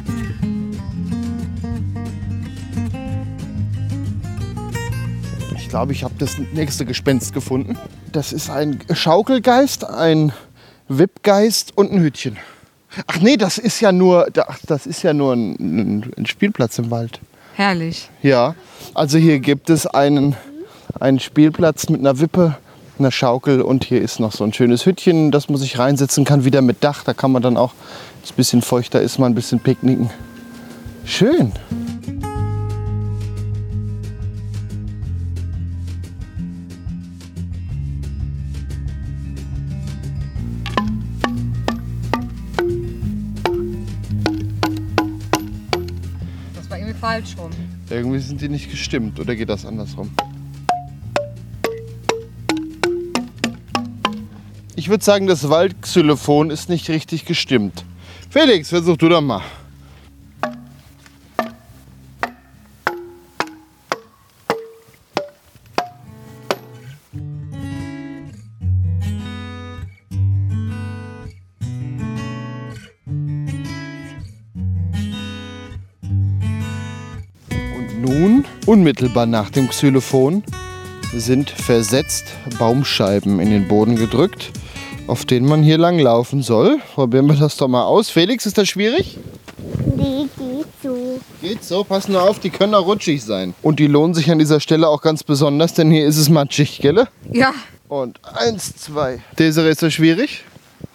Ich 5.58 5.68
glaube, 5.68 5.92
ich 5.92 6.02
habe 6.02 6.14
das 6.18 6.38
nächste 6.54 6.86
Gespenst 6.86 7.34
gefunden. 7.34 7.76
Das 8.10 8.32
ist 8.32 8.48
ein 8.48 8.78
Schaukelgeist, 8.90 9.84
ein 9.84 10.32
Wippgeist 10.88 11.76
und 11.76 11.92
ein 11.92 12.00
Hütchen. 12.00 12.38
Ach 13.06 13.20
nee, 13.20 13.36
das 13.36 13.58
ist 13.58 13.80
ja 13.80 13.92
nur, 13.92 14.28
ach, 14.34 14.58
das 14.66 14.86
ist 14.86 15.02
ja 15.02 15.12
nur 15.12 15.34
ein, 15.34 16.10
ein 16.16 16.24
Spielplatz 16.24 16.78
im 16.78 16.90
Wald. 16.90 17.20
Herrlich. 17.60 18.08
Ja, 18.22 18.54
also 18.94 19.18
hier 19.18 19.38
gibt 19.38 19.68
es 19.68 19.86
einen, 19.86 20.34
einen 20.98 21.20
Spielplatz 21.20 21.90
mit 21.90 22.00
einer 22.00 22.18
Wippe, 22.18 22.56
einer 22.98 23.10
Schaukel 23.10 23.60
und 23.60 23.84
hier 23.84 24.00
ist 24.00 24.18
noch 24.18 24.32
so 24.32 24.44
ein 24.44 24.54
schönes 24.54 24.86
Hütchen, 24.86 25.30
das 25.30 25.50
man 25.50 25.58
sich 25.58 25.78
reinsetzen 25.78 26.24
kann, 26.24 26.46
wieder 26.46 26.62
mit 26.62 26.82
Dach. 26.82 27.04
Da 27.04 27.12
kann 27.12 27.32
man 27.32 27.42
dann 27.42 27.58
auch, 27.58 27.74
wenn 27.74 28.24
es 28.24 28.30
ein 28.30 28.36
bisschen 28.36 28.62
feuchter 28.62 29.02
ist, 29.02 29.18
mal 29.18 29.26
ein 29.26 29.34
bisschen 29.34 29.60
picknicken. 29.60 30.08
Schön. 31.04 31.52
Falsch 47.00 47.36
rum. 47.38 47.50
Irgendwie 47.88 48.18
sind 48.18 48.40
die 48.40 48.48
nicht 48.48 48.70
gestimmt 48.70 49.18
oder 49.18 49.34
geht 49.34 49.48
das 49.48 49.64
andersrum? 49.64 50.10
Ich 54.76 54.88
würde 54.88 55.04
sagen, 55.04 55.26
das 55.26 55.48
Waldxylophon 55.48 56.50
ist 56.50 56.68
nicht 56.68 56.88
richtig 56.88 57.24
gestimmt. 57.24 57.84
Felix, 58.30 58.68
versuch 58.68 58.96
du 58.96 59.08
doch 59.08 59.20
mal. 59.20 59.42
Unmittelbar 78.70 79.26
nach 79.26 79.50
dem 79.50 79.68
Xylophon, 79.68 80.44
sind 81.12 81.50
versetzt 81.50 82.26
Baumscheiben 82.56 83.40
in 83.40 83.50
den 83.50 83.66
Boden 83.66 83.96
gedrückt, 83.96 84.52
auf 85.08 85.24
denen 85.24 85.48
man 85.48 85.64
hier 85.64 85.76
langlaufen 85.76 86.40
soll. 86.40 86.78
Probieren 86.94 87.26
wir 87.26 87.34
das 87.34 87.56
doch 87.56 87.66
mal 87.66 87.82
aus. 87.82 88.10
Felix, 88.10 88.46
ist 88.46 88.58
das 88.58 88.68
schwierig? 88.68 89.18
Nee, 89.96 90.28
geht 90.38 90.66
so. 90.84 91.20
Geht 91.42 91.64
so, 91.64 91.82
pass 91.82 92.06
nur 92.06 92.22
auf, 92.22 92.38
die 92.38 92.50
können 92.50 92.76
auch 92.76 92.86
rutschig 92.86 93.24
sein. 93.24 93.54
Und 93.60 93.80
die 93.80 93.88
lohnen 93.88 94.14
sich 94.14 94.30
an 94.30 94.38
dieser 94.38 94.60
Stelle 94.60 94.86
auch 94.86 95.02
ganz 95.02 95.24
besonders, 95.24 95.74
denn 95.74 95.90
hier 95.90 96.06
ist 96.06 96.16
es 96.16 96.28
matschig, 96.28 96.78
gell? 96.80 97.08
Ja. 97.32 97.52
Und 97.88 98.20
eins, 98.22 98.76
zwei. 98.76 99.20
Desiree, 99.36 99.70
ist 99.70 99.82
das 99.82 99.94
schwierig? 99.94 100.44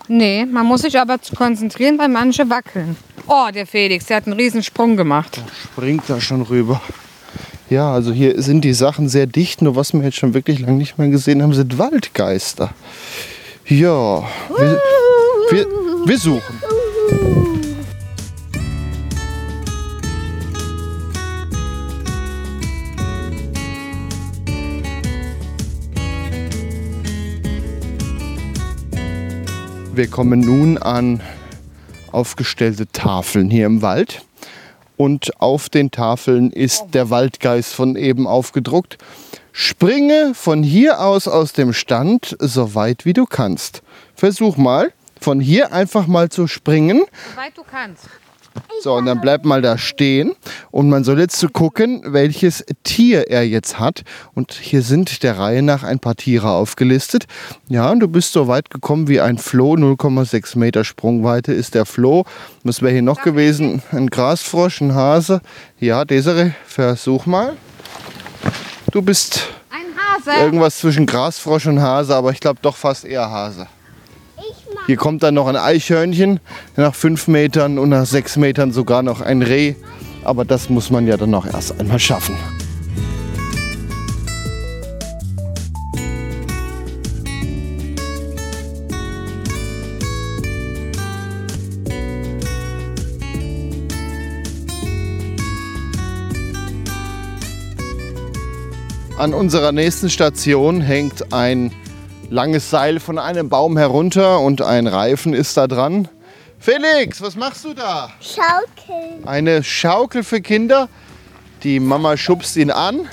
Nee, 0.08 0.46
man 0.46 0.66
muss 0.66 0.84
sich 0.84 0.98
aber 0.98 1.18
konzentrieren, 1.36 2.00
weil 2.00 2.08
manche 2.08 2.50
wackeln. 2.50 2.96
Oh, 3.28 3.48
der 3.54 3.68
Felix, 3.68 4.06
der 4.06 4.16
hat 4.16 4.28
einen 4.28 4.38
Riesensprung 4.38 4.96
gemacht. 4.96 5.42
Springt 5.74 6.04
da 6.08 6.22
schon 6.22 6.42
rüber. 6.44 6.80
Ja, 7.70 7.92
also 7.92 8.12
hier 8.12 8.40
sind 8.44 8.62
die 8.62 8.74
Sachen 8.74 9.10
sehr 9.10 9.26
dicht, 9.26 9.64
nur 9.64 9.76
was 9.76 9.92
wir 9.94 10.04
jetzt 10.04 10.18
schon 10.18 10.36
wirklich 10.36 10.60
lange 10.60 10.78
nicht 10.78 11.00
mehr 11.00 11.08
gesehen 11.08 11.42
haben, 11.42 11.54
sind 11.54 11.80
Waldgeister. 11.80 12.72
Ja, 13.68 14.24
wir, 14.56 14.82
wir, 15.50 15.66
wir 16.06 16.18
suchen. 16.20 16.62
Wir 29.96 30.08
kommen 30.08 30.42
nun 30.42 30.78
an 30.78 31.22
aufgestellte 32.12 32.86
Tafeln 32.92 33.50
hier 33.50 33.66
im 33.66 33.82
Wald. 33.82 34.24
Und 34.98 35.42
auf 35.42 35.70
den 35.70 35.92
Tafeln 35.92 36.52
ist 36.52 36.86
der 36.94 37.10
Waldgeist 37.10 37.74
von 37.74 37.96
eben 37.96 38.28
aufgedruckt. 38.28 38.98
Springe 39.52 40.34
von 40.34 40.64
hier 40.64 41.00
aus 41.02 41.28
aus 41.28 41.54
dem 41.54 41.74
Stand 41.74 42.36
so 42.40 42.76
weit 42.76 43.06
wie 43.06 43.14
du 43.14 43.26
kannst. 43.26 43.84
Versuch 44.16 44.58
mal, 44.58 44.92
von 45.20 45.40
hier 45.40 45.74
einfach 45.74 46.08
mal 46.08 46.30
zu 46.30 46.48
springen. 46.48 47.04
Soweit 47.32 47.58
du 47.58 47.64
kannst. 47.64 48.06
So, 48.82 48.94
und 48.94 49.06
dann 49.06 49.22
bleibt 49.22 49.46
mal 49.46 49.62
da 49.62 49.78
stehen. 49.78 50.34
Und 50.72 50.90
man 50.90 51.04
soll 51.04 51.20
jetzt 51.20 51.38
so 51.40 51.48
gucken, 51.50 52.02
welches 52.08 52.64
Tier 52.84 53.30
er 53.30 53.46
jetzt 53.48 53.80
hat. 53.80 54.04
Und 54.34 54.54
hier 54.54 54.82
sind 54.82 55.24
der 55.24 55.38
Reihe 55.40 55.62
nach 55.62 55.84
ein 55.84 56.00
paar 56.00 56.16
Tiere 56.16 56.50
aufgelistet. 56.50 57.26
Ja, 57.68 57.90
und 57.90 58.00
du 58.00 58.08
bist 58.08 58.32
so 58.34 58.48
weit 58.48 58.70
gekommen 58.70 59.08
wie 59.08 59.20
ein 59.22 59.38
Floh. 59.38 59.74
0,6 59.74 60.58
Meter 60.58 60.84
Sprungweite 60.84 61.52
ist 61.54 61.74
der 61.74 61.86
Floh. 61.86 62.26
Was 62.64 62.82
wäre 62.82 62.94
hier 62.94 63.02
noch 63.02 63.22
gewesen? 63.22 63.82
Ein 63.92 64.08
Grasfrosch, 64.08 64.82
ein 64.82 64.94
Hase. 64.94 65.42
Ja, 65.80 66.06
Desiree, 66.06 66.52
versuch 66.66 67.26
mal. 67.26 67.56
Du 68.92 69.02
bist 69.02 69.50
Ein 69.72 69.86
Hase. 69.98 70.44
irgendwas 70.44 70.78
zwischen 70.78 71.06
Grasfrosch 71.06 71.66
und 71.68 71.82
Hase, 71.82 72.16
aber 72.16 72.32
ich 72.32 72.40
glaube 72.40 72.60
doch 72.62 72.76
fast 72.76 73.04
eher 73.06 73.30
Hase. 73.30 73.68
Hier 74.88 74.98
kommt 74.98 75.24
dann 75.24 75.34
noch 75.34 75.48
ein 75.48 75.56
Eichhörnchen 75.56 76.40
nach 76.76 76.94
fünf 76.94 77.28
Metern 77.28 77.80
und 77.80 77.90
nach 77.90 78.06
sechs 78.06 78.38
Metern 78.38 78.72
sogar 78.72 79.02
noch 79.02 79.22
ein 79.22 79.42
Reh. 79.42 79.74
Aber 80.24 80.46
das 80.46 80.70
muss 80.70 80.92
man 80.92 81.08
ja 81.08 81.18
dann 81.18 81.32
noch 81.32 81.48
erst 81.48 81.80
einmal 81.80 82.00
schaffen. 82.00 82.36
An 99.18 99.34
unserer 99.34 99.72
nächsten 99.72 100.10
Station 100.10 100.82
hängt 100.82 101.34
ein 101.34 101.72
langes 102.30 102.70
Seil 102.70 103.00
von 103.00 103.18
einem 103.18 103.50
Baum 103.50 103.78
herunter 103.78 104.40
und 104.40 104.62
ein 104.62 104.88
Reifen 104.88 105.34
ist 105.34 105.58
da 105.58 105.68
dran. 105.68 106.08
Felix, 106.60 107.22
was 107.22 107.36
machst 107.36 107.66
du 107.66 107.74
da? 107.74 108.10
Schaukeln. 108.20 109.28
Eine 109.28 109.64
Schaukel 109.64 110.24
für 110.24 110.42
Kinder. 110.42 110.90
Die 111.64 111.80
Mama 111.80 112.18
schubst 112.18 112.58
ihn 112.58 112.72
an. 112.72 113.08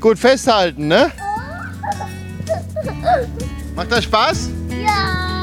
Gut 0.00 0.18
festhalten, 0.18 0.88
ne? 0.88 1.10
Macht 3.76 3.92
das 3.92 4.04
Spaß? 4.04 4.50
Ja. 4.70 5.33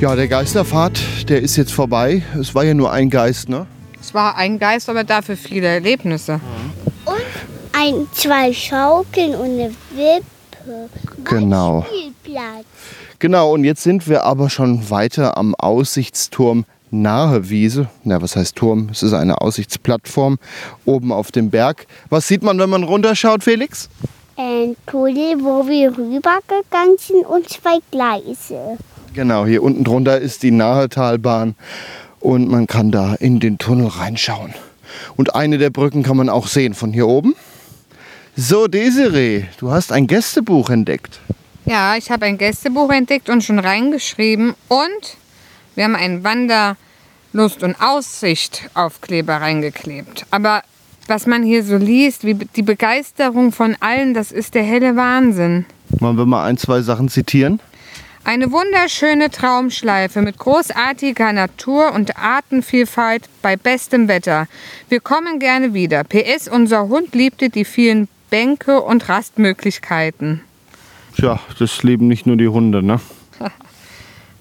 Ja, 0.00 0.16
der 0.16 0.28
Geisterfahrt, 0.28 1.28
der 1.28 1.40
ist 1.40 1.56
jetzt 1.56 1.72
vorbei. 1.72 2.22
Es 2.38 2.54
war 2.54 2.64
ja 2.64 2.74
nur 2.74 2.92
ein 2.92 3.10
Geist, 3.10 3.48
ne? 3.48 3.66
Es 4.00 4.12
war 4.12 4.36
ein 4.36 4.58
Geist, 4.58 4.90
aber 4.90 5.04
dafür 5.04 5.36
viele 5.36 5.68
Erlebnisse. 5.68 6.40
Und 7.04 7.22
ein, 7.72 8.06
zwei 8.12 8.52
Schaukeln 8.52 9.34
und 9.34 9.44
eine 9.44 9.70
Wippe. 9.94 10.90
Genau. 11.24 11.86
Spielplatz. 11.88 12.66
Genau, 13.18 13.52
und 13.52 13.64
jetzt 13.64 13.82
sind 13.82 14.08
wir 14.08 14.24
aber 14.24 14.50
schon 14.50 14.90
weiter 14.90 15.38
am 15.38 15.54
Aussichtsturm 15.54 16.64
Nahe 16.90 17.48
Wiese. 17.48 17.88
Na, 18.02 18.20
was 18.20 18.36
heißt 18.36 18.56
Turm? 18.56 18.88
Es 18.90 19.02
ist 19.02 19.14
eine 19.14 19.40
Aussichtsplattform 19.40 20.38
oben 20.84 21.12
auf 21.12 21.32
dem 21.32 21.50
Berg. 21.50 21.86
Was 22.10 22.28
sieht 22.28 22.42
man, 22.42 22.58
wenn 22.58 22.70
man 22.70 22.82
runterschaut, 22.82 23.44
Felix? 23.44 23.88
Ein 24.36 24.76
Tunnel, 24.86 25.40
wo 25.40 25.66
wir 25.66 25.96
rübergegangen 25.96 26.98
sind 26.98 27.24
und 27.24 27.48
zwei 27.48 27.78
Gleise. 27.90 28.76
Genau, 29.14 29.46
hier 29.46 29.62
unten 29.62 29.84
drunter 29.84 30.18
ist 30.18 30.42
die 30.42 30.50
Nahetalbahn 30.50 31.54
und 32.18 32.48
man 32.48 32.66
kann 32.66 32.90
da 32.90 33.14
in 33.14 33.38
den 33.38 33.58
Tunnel 33.58 33.86
reinschauen. 33.86 34.54
Und 35.14 35.36
eine 35.36 35.56
der 35.58 35.70
Brücken 35.70 36.02
kann 36.02 36.16
man 36.16 36.28
auch 36.28 36.48
sehen 36.48 36.74
von 36.74 36.92
hier 36.92 37.06
oben. 37.06 37.36
So, 38.34 38.66
Desiree, 38.66 39.44
du 39.58 39.70
hast 39.70 39.92
ein 39.92 40.08
Gästebuch 40.08 40.68
entdeckt. 40.68 41.20
Ja, 41.64 41.94
ich 41.94 42.10
habe 42.10 42.26
ein 42.26 42.38
Gästebuch 42.38 42.90
entdeckt 42.90 43.30
und 43.30 43.44
schon 43.44 43.60
reingeschrieben. 43.60 44.54
Und 44.66 45.16
wir 45.76 45.84
haben 45.84 45.94
einen 45.94 46.76
Lust 47.32 47.62
und 47.62 47.76
Aussicht 47.80 48.68
Aufkleber 48.74 49.36
reingeklebt. 49.36 50.26
Aber 50.32 50.62
was 51.06 51.26
man 51.26 51.44
hier 51.44 51.62
so 51.62 51.76
liest, 51.76 52.24
wie 52.24 52.34
die 52.34 52.62
Begeisterung 52.62 53.52
von 53.52 53.76
allen, 53.78 54.12
das 54.12 54.32
ist 54.32 54.54
der 54.54 54.64
helle 54.64 54.96
Wahnsinn. 54.96 55.66
Wollen 56.00 56.16
wir 56.16 56.26
mal 56.26 56.44
ein, 56.46 56.56
zwei 56.56 56.82
Sachen 56.82 57.08
zitieren? 57.08 57.60
Eine 58.26 58.50
wunderschöne 58.50 59.28
Traumschleife 59.30 60.22
mit 60.22 60.38
großartiger 60.38 61.34
Natur 61.34 61.92
und 61.92 62.16
Artenvielfalt 62.16 63.28
bei 63.42 63.56
bestem 63.56 64.08
Wetter. 64.08 64.48
Wir 64.88 65.00
kommen 65.00 65.38
gerne 65.38 65.74
wieder. 65.74 66.04
PS, 66.04 66.48
unser 66.48 66.88
Hund 66.88 67.14
liebte 67.14 67.50
die 67.50 67.66
vielen 67.66 68.08
Bänke 68.30 68.80
und 68.80 69.10
Rastmöglichkeiten. 69.10 70.40
Tja, 71.14 71.38
das 71.58 71.82
lieben 71.82 72.08
nicht 72.08 72.26
nur 72.26 72.38
die 72.38 72.48
Hunde, 72.48 72.82
ne? 72.82 72.98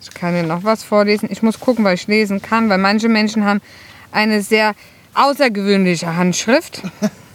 Ich 0.02 0.14
kann 0.14 0.34
dir 0.34 0.44
noch 0.44 0.66
was 0.66 0.84
vorlesen. 0.84 1.30
Ich 1.32 1.42
muss 1.42 1.62
gucken, 1.62 1.86
was 1.86 1.94
ich 1.94 2.08
lesen 2.08 2.42
kann, 2.42 2.68
weil 2.68 2.78
manche 2.78 3.08
Menschen 3.08 3.46
haben 3.46 3.62
eine 4.12 4.42
sehr 4.42 4.76
außergewöhnliche 5.14 6.18
Handschrift. 6.18 6.82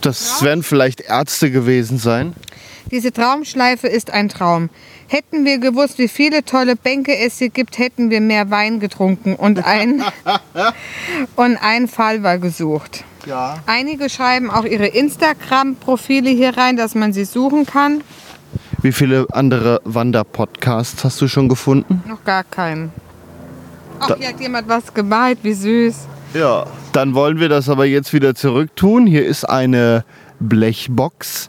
Das 0.00 0.42
werden 0.42 0.62
vielleicht 0.62 1.00
Ärzte 1.00 1.50
gewesen 1.50 1.98
sein. 1.98 2.34
Diese 2.90 3.12
Traumschleife 3.12 3.86
ist 3.86 4.10
ein 4.10 4.28
Traum. 4.28 4.70
Hätten 5.08 5.44
wir 5.44 5.58
gewusst, 5.58 5.98
wie 5.98 6.08
viele 6.08 6.44
tolle 6.44 6.76
Bänke 6.76 7.16
es 7.16 7.38
hier 7.38 7.50
gibt, 7.50 7.78
hätten 7.78 8.10
wir 8.10 8.20
mehr 8.20 8.50
Wein 8.50 8.80
getrunken 8.80 9.34
und 9.34 9.64
ein, 9.64 10.02
und 11.36 11.56
ein 11.56 11.88
Fall 11.88 12.22
war 12.22 12.38
gesucht. 12.38 13.04
Ja. 13.26 13.58
Einige 13.66 14.08
schreiben 14.08 14.50
auch 14.50 14.64
ihre 14.64 14.86
Instagram-Profile 14.86 16.30
hier 16.30 16.56
rein, 16.56 16.76
dass 16.76 16.94
man 16.94 17.12
sie 17.12 17.24
suchen 17.24 17.66
kann. 17.66 18.02
Wie 18.80 18.92
viele 18.92 19.26
andere 19.32 19.80
Wanderpodcasts 19.84 21.04
hast 21.04 21.20
du 21.20 21.28
schon 21.28 21.48
gefunden? 21.48 22.02
Noch 22.06 22.24
gar 22.24 22.44
keinen. 22.44 22.92
Ach, 24.00 24.16
hier 24.16 24.28
hat 24.28 24.40
jemand 24.40 24.68
was 24.68 24.94
gemalt, 24.94 25.40
wie 25.42 25.52
süß. 25.52 25.96
Ja. 26.34 26.66
Dann 26.92 27.14
wollen 27.14 27.38
wir 27.38 27.48
das 27.48 27.68
aber 27.68 27.84
jetzt 27.84 28.12
wieder 28.12 28.34
zurücktun. 28.34 29.06
Hier 29.06 29.26
ist 29.26 29.44
eine 29.44 30.04
Blechbox. 30.40 31.48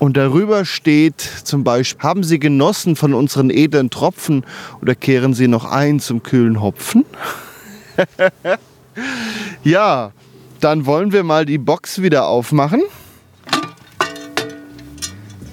Und 0.00 0.16
darüber 0.16 0.64
steht 0.64 1.20
zum 1.20 1.62
Beispiel, 1.62 2.02
haben 2.02 2.24
Sie 2.24 2.38
genossen 2.38 2.96
von 2.96 3.12
unseren 3.12 3.50
edlen 3.50 3.90
Tropfen 3.90 4.46
oder 4.80 4.94
kehren 4.94 5.34
Sie 5.34 5.46
noch 5.46 5.66
ein 5.66 6.00
zum 6.00 6.22
kühlen 6.22 6.62
Hopfen? 6.62 7.04
ja, 9.62 10.12
dann 10.60 10.86
wollen 10.86 11.12
wir 11.12 11.22
mal 11.22 11.44
die 11.44 11.58
Box 11.58 12.00
wieder 12.00 12.28
aufmachen. 12.28 12.82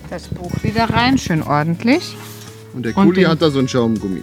Das 0.09 0.29
Buch 0.29 0.53
wieder 0.63 0.89
rein, 0.89 1.17
schön 1.17 1.43
ordentlich. 1.43 2.15
Und 2.73 2.85
der 2.85 2.93
Kuli 2.93 3.23
hat 3.23 3.41
da 3.41 3.49
so 3.49 3.59
ein 3.59 3.67
Schaumgummi. 3.67 4.21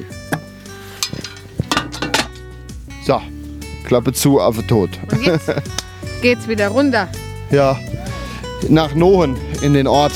So, 3.04 3.20
Klappe 3.84 4.14
zu, 4.14 4.40
Affe 4.40 4.66
tot. 4.66 4.88
Und 5.10 5.22
jetzt 5.22 5.52
geht's 6.22 6.48
wieder 6.48 6.68
runter. 6.68 7.08
Ja, 7.50 7.78
nach 8.68 8.94
Nohen 8.94 9.36
in 9.62 9.74
den 9.74 9.86
Ort. 9.86 10.12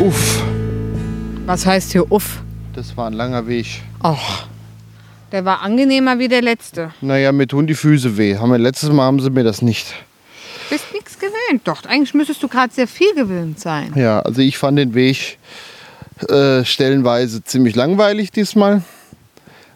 Uff, 0.00 0.42
Was 1.44 1.66
heißt 1.66 1.92
hier 1.92 2.10
uff? 2.10 2.42
Das 2.80 2.96
war 2.96 3.08
ein 3.08 3.12
langer 3.12 3.46
Weg. 3.46 3.82
Och, 4.02 4.46
der 5.32 5.44
war 5.44 5.60
angenehmer 5.60 6.18
wie 6.18 6.28
der 6.28 6.40
letzte. 6.40 6.92
Naja, 7.02 7.30
mir 7.30 7.46
tun 7.46 7.66
die 7.66 7.74
Füße 7.74 8.16
weh. 8.16 8.38
Haben 8.38 8.52
wir 8.52 8.58
letztes 8.58 8.88
Mal 8.90 9.04
haben 9.04 9.20
sie 9.20 9.28
mir 9.28 9.44
das 9.44 9.60
nicht. 9.60 9.92
Bist 10.70 10.86
nichts 10.94 11.18
gewöhnt. 11.18 11.60
Doch, 11.64 11.84
eigentlich 11.84 12.14
müsstest 12.14 12.42
du 12.42 12.48
gerade 12.48 12.72
sehr 12.72 12.88
viel 12.88 13.14
gewöhnt 13.14 13.60
sein. 13.60 13.92
Ja, 13.96 14.20
also 14.20 14.40
ich 14.40 14.56
fand 14.56 14.78
den 14.78 14.94
Weg 14.94 15.38
äh, 16.28 16.64
stellenweise 16.64 17.44
ziemlich 17.44 17.76
langweilig 17.76 18.30
diesmal. 18.30 18.82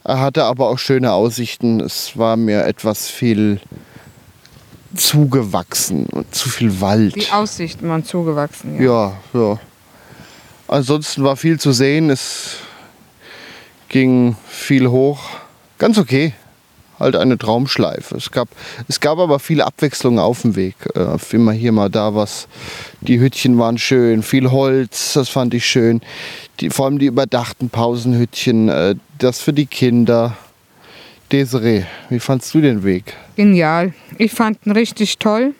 Er 0.03 0.21
hatte 0.21 0.45
aber 0.45 0.71
auch 0.71 0.79
schöne 0.79 1.13
Aussichten. 1.13 1.81
Es 1.81 2.17
war 2.17 2.39
mir 2.39 2.65
etwas 2.65 3.11
viel 3.11 3.61
zugewachsen 4.97 6.07
und 6.07 6.35
zu 6.35 6.49
viel 6.49 6.81
Wald. 6.81 7.17
Die 7.17 7.31
Aussichten 7.31 7.87
waren 7.87 8.05
zugewachsen. 8.05 8.83
Ja. 8.83 9.13
Ja, 9.35 9.41
ja. 9.41 9.61
Ansonsten 10.69 11.23
war 11.23 11.37
viel 11.37 11.61
zu 11.61 11.73
sehen. 11.73 12.09
Es 12.09 12.57
ging 13.95 14.35
viel 14.49 14.89
hoch. 14.89 15.21
Ganz 15.79 15.99
okay. 15.99 16.33
Halt 16.99 17.15
eine 17.15 17.39
Traumschleife. 17.39 18.17
Es 18.17 18.33
gab, 18.33 18.49
es 18.89 18.99
gab 18.99 19.19
aber 19.19 19.39
viel 19.39 19.63
Abwechslung 19.63 20.19
auf 20.19 20.43
dem 20.43 20.57
Weg. 20.57 20.75
Äh, 20.97 21.17
immer 21.31 21.53
hier 21.53 21.71
mal 21.71 21.89
da 21.91 22.13
was. 22.13 22.49
Die 23.03 23.21
Hütchen 23.21 23.57
waren 23.57 23.79
schön. 23.79 24.25
Viel 24.25 24.51
Holz, 24.51 25.13
das 25.13 25.29
fand 25.29 25.55
ich 25.55 25.65
schön. 25.65 26.01
Die, 26.59 26.71
vor 26.71 26.87
allem 26.87 26.99
die 26.99 27.07
überdachten 27.07 27.71
Pausenhütchen. 27.71 28.69
Äh, 28.69 28.97
das 29.19 29.41
für 29.41 29.53
die 29.53 29.67
Kinder. 29.67 30.37
Desiree, 31.31 31.85
wie 32.11 32.19
fandst 32.19 32.53
du 32.53 32.61
den 32.61 32.83
Weg? 32.83 33.15
Genial. 33.37 33.95
Ich 34.19 34.33
fand 34.33 34.59
ihn 34.67 34.73
richtig 34.73 35.19
toll. 35.19 35.55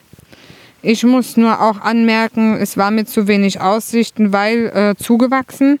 Ich 0.81 1.05
muss 1.05 1.37
nur 1.37 1.61
auch 1.61 1.79
anmerken, 1.79 2.57
es 2.57 2.75
war 2.75 2.91
mit 2.91 3.07
zu 3.07 3.29
wenig 3.29 3.61
Aussichten, 3.61 4.33
weil 4.33 4.67
äh, 4.67 5.01
zugewachsen. 5.01 5.79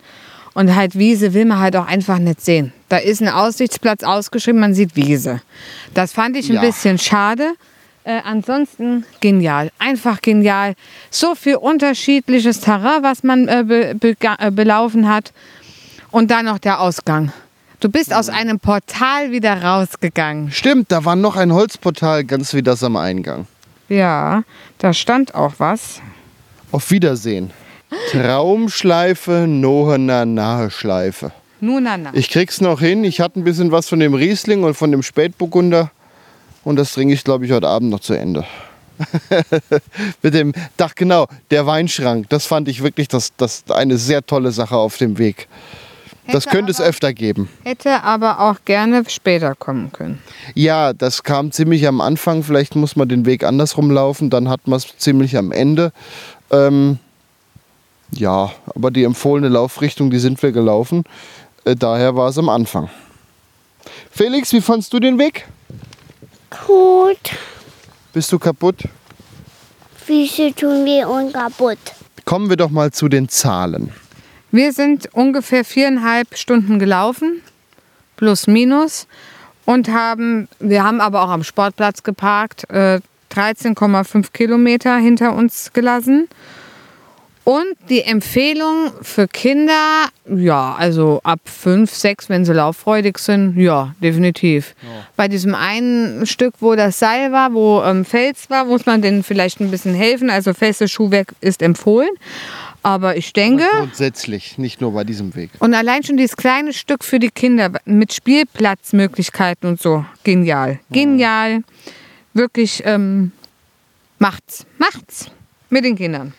Und 0.55 0.73
halt 0.75 0.97
Wiese 0.97 1.33
will 1.35 1.45
man 1.45 1.59
halt 1.59 1.75
auch 1.75 1.85
einfach 1.85 2.17
nicht 2.17 2.41
sehen. 2.41 2.73
Da 2.89 2.97
ist 2.97 3.21
ein 3.21 3.27
Aussichtsplatz 3.29 4.01
ausgeschrieben, 4.03 4.59
man 4.61 4.73
sieht 4.73 4.95
Wiese. 4.95 5.41
Das 5.93 6.11
fand 6.13 6.35
ich 6.37 6.49
ein 6.49 6.55
Ja. 6.55 6.61
bisschen 6.61 6.97
schade. 6.97 7.53
Äh, 8.05 8.21
ansonsten 8.23 9.03
genial, 9.19 9.71
einfach 9.79 10.21
genial. 10.21 10.75
So 11.11 11.35
viel 11.35 11.55
unterschiedliches 11.57 12.61
Terrain, 12.61 13.03
was 13.03 13.23
man 13.23 13.47
äh, 13.47 13.63
be, 13.67 13.95
bega- 13.99 14.37
äh, 14.39 14.51
belaufen 14.51 15.07
hat. 15.09 15.33
Und 16.11 16.31
dann 16.31 16.45
noch 16.45 16.59
der 16.59 16.79
Ausgang. 16.79 17.31
Du 17.81 17.89
bist 17.89 18.13
aus 18.13 18.29
einem 18.29 18.59
Portal 18.59 19.31
wieder 19.31 19.61
rausgegangen. 19.61 20.51
Stimmt, 20.51 20.91
da 20.91 21.03
war 21.03 21.15
noch 21.17 21.35
ein 21.35 21.51
Holzportal, 21.51 22.23
ganz 22.23 22.53
wie 22.53 22.61
das 22.63 22.81
am 22.83 22.95
Eingang. 22.95 23.47
Ja, 23.89 24.43
da 24.77 24.93
stand 24.93 25.35
auch 25.35 25.53
was. 25.57 25.99
Auf 26.71 26.89
Wiedersehen. 26.91 27.51
Traumschleife, 28.11 29.45
Nohener 29.47 30.25
Naheschleife. 30.25 31.31
Nun, 31.61 31.83
na, 31.83 31.97
na. 31.97 32.11
Ich 32.13 32.29
krieg's 32.29 32.61
noch 32.61 32.79
hin. 32.79 33.03
Ich 33.03 33.21
hatte 33.21 33.39
ein 33.39 33.43
bisschen 33.43 33.71
was 33.71 33.87
von 33.89 33.99
dem 33.99 34.13
Riesling 34.13 34.63
und 34.63 34.75
von 34.75 34.91
dem 34.91 35.03
Spätburgunder. 35.03 35.91
Und 36.63 36.75
das 36.77 36.93
trinke 36.93 37.13
ich, 37.13 37.23
glaube 37.23 37.45
ich, 37.45 37.51
heute 37.51 37.67
Abend 37.67 37.89
noch 37.89 37.99
zu 38.01 38.13
Ende. 38.13 38.43
Mit 40.21 40.33
dem, 40.33 40.53
ach 40.79 40.95
genau, 40.95 41.27
der 41.51 41.65
Weinschrank. 41.65 42.27
Das 42.29 42.45
fand 42.45 42.67
ich 42.67 42.81
wirklich 42.83 43.07
das, 43.07 43.33
das 43.37 43.63
eine 43.69 43.97
sehr 43.97 44.25
tolle 44.25 44.51
Sache 44.51 44.75
auf 44.75 44.97
dem 44.97 45.17
Weg. 45.17 45.47
Das 46.27 46.45
Hätte 46.45 46.55
könnte 46.55 46.71
es 46.71 46.79
aber- 46.79 46.89
öfter 46.89 47.13
geben. 47.13 47.49
Hätte 47.63 48.03
aber 48.03 48.39
auch 48.39 48.55
gerne 48.65 49.03
später 49.07 49.53
kommen 49.53 49.91
können. 49.91 50.19
Ja, 50.55 50.93
das 50.93 51.23
kam 51.23 51.51
ziemlich 51.51 51.87
am 51.87 52.01
Anfang. 52.01 52.43
Vielleicht 52.43 52.75
muss 52.75 52.95
man 52.95 53.07
den 53.07 53.25
Weg 53.25 53.43
andersrum 53.43 53.91
laufen. 53.91 54.29
Dann 54.29 54.49
hat 54.49 54.67
man 54.67 54.77
es 54.77 54.97
ziemlich 54.97 55.37
am 55.37 55.51
Ende. 55.51 55.91
Ähm, 56.51 56.97
ja, 58.11 58.51
aber 58.73 58.91
die 58.91 59.03
empfohlene 59.03 59.49
Laufrichtung, 59.49 60.09
die 60.09 60.19
sind 60.19 60.41
wir 60.41 60.51
gelaufen. 60.51 61.03
Äh, 61.63 61.75
daher 61.75 62.15
war 62.15 62.29
es 62.29 62.37
am 62.37 62.49
Anfang. 62.49 62.89
Felix, 64.11 64.53
wie 64.53 64.61
fandst 64.61 64.93
du 64.93 64.99
den 64.99 65.19
Weg? 65.19 65.45
Gut. 66.65 67.31
Bist 68.13 68.31
du 68.31 68.39
kaputt? 68.39 68.83
Füße 70.05 70.53
tun 70.55 70.85
weh 70.85 71.03
und 71.03 71.33
kaputt. 71.33 71.79
Kommen 72.23 72.49
wir 72.49 72.57
doch 72.57 72.69
mal 72.69 72.91
zu 72.91 73.09
den 73.09 73.27
Zahlen. 73.27 73.91
Wir 74.51 74.71
sind 74.71 75.09
ungefähr 75.13 75.65
viereinhalb 75.65 76.37
Stunden 76.37 76.79
gelaufen, 76.79 77.41
plus 78.15 78.47
minus, 78.47 79.07
und 79.65 79.89
haben, 79.89 80.47
wir 80.59 80.83
haben 80.83 81.01
aber 81.01 81.23
auch 81.23 81.29
am 81.29 81.43
Sportplatz 81.43 82.03
geparkt, 82.03 82.69
äh, 82.69 83.01
13,5 83.31 84.31
Kilometer 84.31 84.95
hinter 84.97 85.35
uns 85.35 85.73
gelassen. 85.73 86.29
Und 87.45 87.75
die 87.89 88.01
Empfehlung 88.01 88.91
für 89.03 89.27
Kinder, 89.27 90.07
ja, 90.27 90.75
also 90.79 91.21
ab 91.23 91.39
5, 91.45 91.93
6, 91.93 92.27
wenn 92.27 92.43
sie 92.43 92.53
lauffreudig 92.53 93.19
sind, 93.19 93.55
ja, 93.55 93.93
definitiv. 94.01 94.73
Bei 95.15 95.27
diesem 95.27 95.53
einen 95.53 96.25
Stück, 96.25 96.55
wo 96.59 96.73
das 96.75 96.97
Seil 96.97 97.31
war, 97.31 97.53
wo 97.53 97.83
ähm, 97.83 98.03
Fels 98.03 98.49
war, 98.49 98.65
muss 98.65 98.87
man 98.87 99.03
denen 99.03 99.21
vielleicht 99.23 99.59
ein 99.61 99.69
bisschen 99.69 99.93
helfen. 99.93 100.31
Also 100.31 100.55
festes 100.55 100.91
Schuhwerk 100.91 101.33
ist 101.39 101.61
empfohlen. 101.61 102.09
Aber 102.81 103.15
ich 103.15 103.31
denke, 103.31 103.65
Grundsätzlich, 103.71 104.57
nicht 104.57 104.81
nur 104.81 104.93
bei 104.93 105.03
diesem 105.03 105.35
Weg. 105.35 105.51
und 105.59 105.75
allein 105.75 106.03
schon 106.03 106.17
dieses 106.17 106.37
kleine 106.37 106.73
Stück 106.73 107.03
für 107.03 107.19
die 107.19 107.29
Kinder 107.29 107.71
mit 107.85 108.11
Spielplatzmöglichkeiten 108.13 109.69
und 109.69 109.79
so, 109.79 110.03
genial. 110.23 110.79
Genial. 110.91 111.63
Wirklich, 112.33 112.81
ähm, 112.85 113.31
macht's. 114.17 114.65
Macht's. 114.79 115.29
Mit 115.69 115.85
den 115.85 115.95
Kindern. 115.95 116.33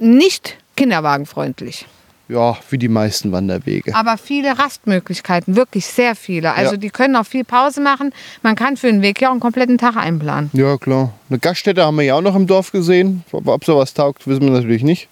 Nicht 0.00 0.56
kinderwagenfreundlich. 0.76 1.86
Ja, 2.28 2.56
wie 2.70 2.78
die 2.78 2.88
meisten 2.88 3.32
Wanderwege. 3.32 3.94
Aber 3.94 4.16
viele 4.16 4.56
Rastmöglichkeiten, 4.58 5.56
wirklich 5.56 5.84
sehr 5.86 6.14
viele. 6.14 6.54
Also 6.54 6.72
Ja. 6.72 6.76
die 6.78 6.90
können 6.90 7.16
auch 7.16 7.26
viel 7.26 7.42
Pause 7.44 7.80
machen. 7.80 8.12
Man 8.42 8.54
kann 8.54 8.76
für 8.76 8.86
den 8.86 9.02
Weg 9.02 9.20
ja 9.20 9.28
auch 9.28 9.32
einen 9.32 9.40
kompletten 9.40 9.78
Tag 9.78 9.96
einplanen. 9.96 10.48
Ja, 10.52 10.76
klar. 10.78 11.12
Eine 11.28 11.38
Gaststätte 11.40 11.84
haben 11.84 11.96
wir 11.96 12.04
ja 12.04 12.14
auch 12.14 12.20
noch 12.22 12.36
im 12.36 12.46
Dorf 12.46 12.70
gesehen. 12.72 13.24
Ob 13.32 13.64
sowas 13.64 13.94
taugt, 13.94 14.26
wissen 14.28 14.42
wir 14.42 14.50
natürlich 14.52 14.84
nicht. 14.84 15.08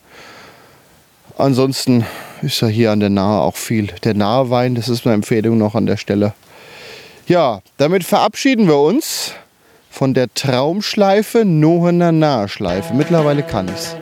Ansonsten 1.37 2.07
ist 2.43 2.61
ja 2.63 2.69
hier 2.69 2.93
an 2.93 3.01
der 3.01 3.11
Nahe 3.11 3.41
auch 3.41 3.57
viel. 3.57 3.89
Der 4.05 4.15
Nahe 4.15 4.49
Wein, 4.51 4.75
das 4.77 4.89
ist 4.89 5.05
eine 5.05 5.15
Empfehlung 5.15 5.59
noch 5.59 5.75
an 5.75 5.87
der 5.87 5.97
Stelle. 5.97 6.35
Ja, 7.27 7.61
damit 7.77 8.05
verabschieden 8.05 8.69
wir 8.69 8.79
uns 8.79 9.33
von 9.91 10.15
der 10.15 10.33
Traumschleife 10.35 11.45
Nohener 11.45 12.13
Nahschleife. 12.13 12.95
Mittlerweile 12.95 13.43
kann 13.43 13.69
ich's. 13.69 13.97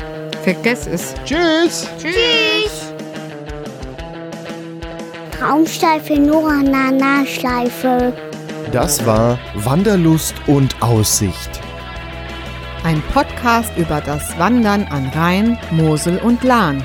Vergiss 0.47 0.87
es. 0.87 1.15
Tschüss! 1.25 1.89
Traumschleife, 5.33 6.21
Nora, 6.21 6.63
Nana, 6.63 7.27
Schleife. 7.27 8.13
Das 8.71 9.05
war 9.05 9.41
Wanderlust 9.57 10.37
und 10.47 10.81
Aussicht. 10.81 11.51
Ein 12.85 13.03
Podcast 13.13 13.77
über 13.77 14.01
das 14.01 14.39
Wandern 14.39 14.85
an 14.85 15.11
Rhein, 15.17 15.59
Mosel 15.73 16.19
und 16.19 16.45
Lahn. 16.45 16.81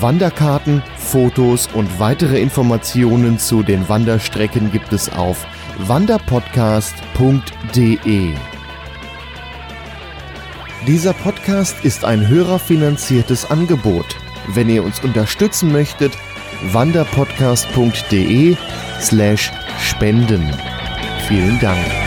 Wanderkarten, 0.00 0.82
Fotos 0.96 1.68
und 1.72 2.00
weitere 2.00 2.40
Informationen 2.40 3.38
zu 3.38 3.62
den 3.62 3.88
Wanderstrecken 3.88 4.72
gibt 4.72 4.92
es 4.92 5.08
auf 5.12 5.46
wanderpodcast.de. 5.78 8.34
Dieser 10.86 11.12
Podcast 11.14 11.84
ist 11.84 12.04
ein 12.04 12.28
hörerfinanziertes 12.28 13.50
Angebot. 13.50 14.06
Wenn 14.54 14.68
ihr 14.68 14.84
uns 14.84 15.02
unterstützen 15.02 15.72
möchtet, 15.72 16.12
wanderpodcast.de 16.70 18.56
slash 19.00 19.50
spenden. 19.80 20.48
Vielen 21.26 21.58
Dank. 21.58 22.05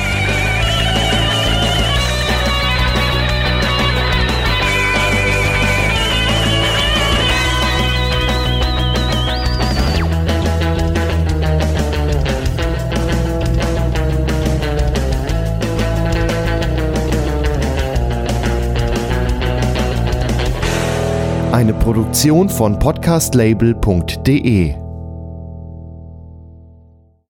Eine 21.60 21.74
Produktion 21.74 22.48
von 22.48 22.80
podcastlabel.de 22.80 24.89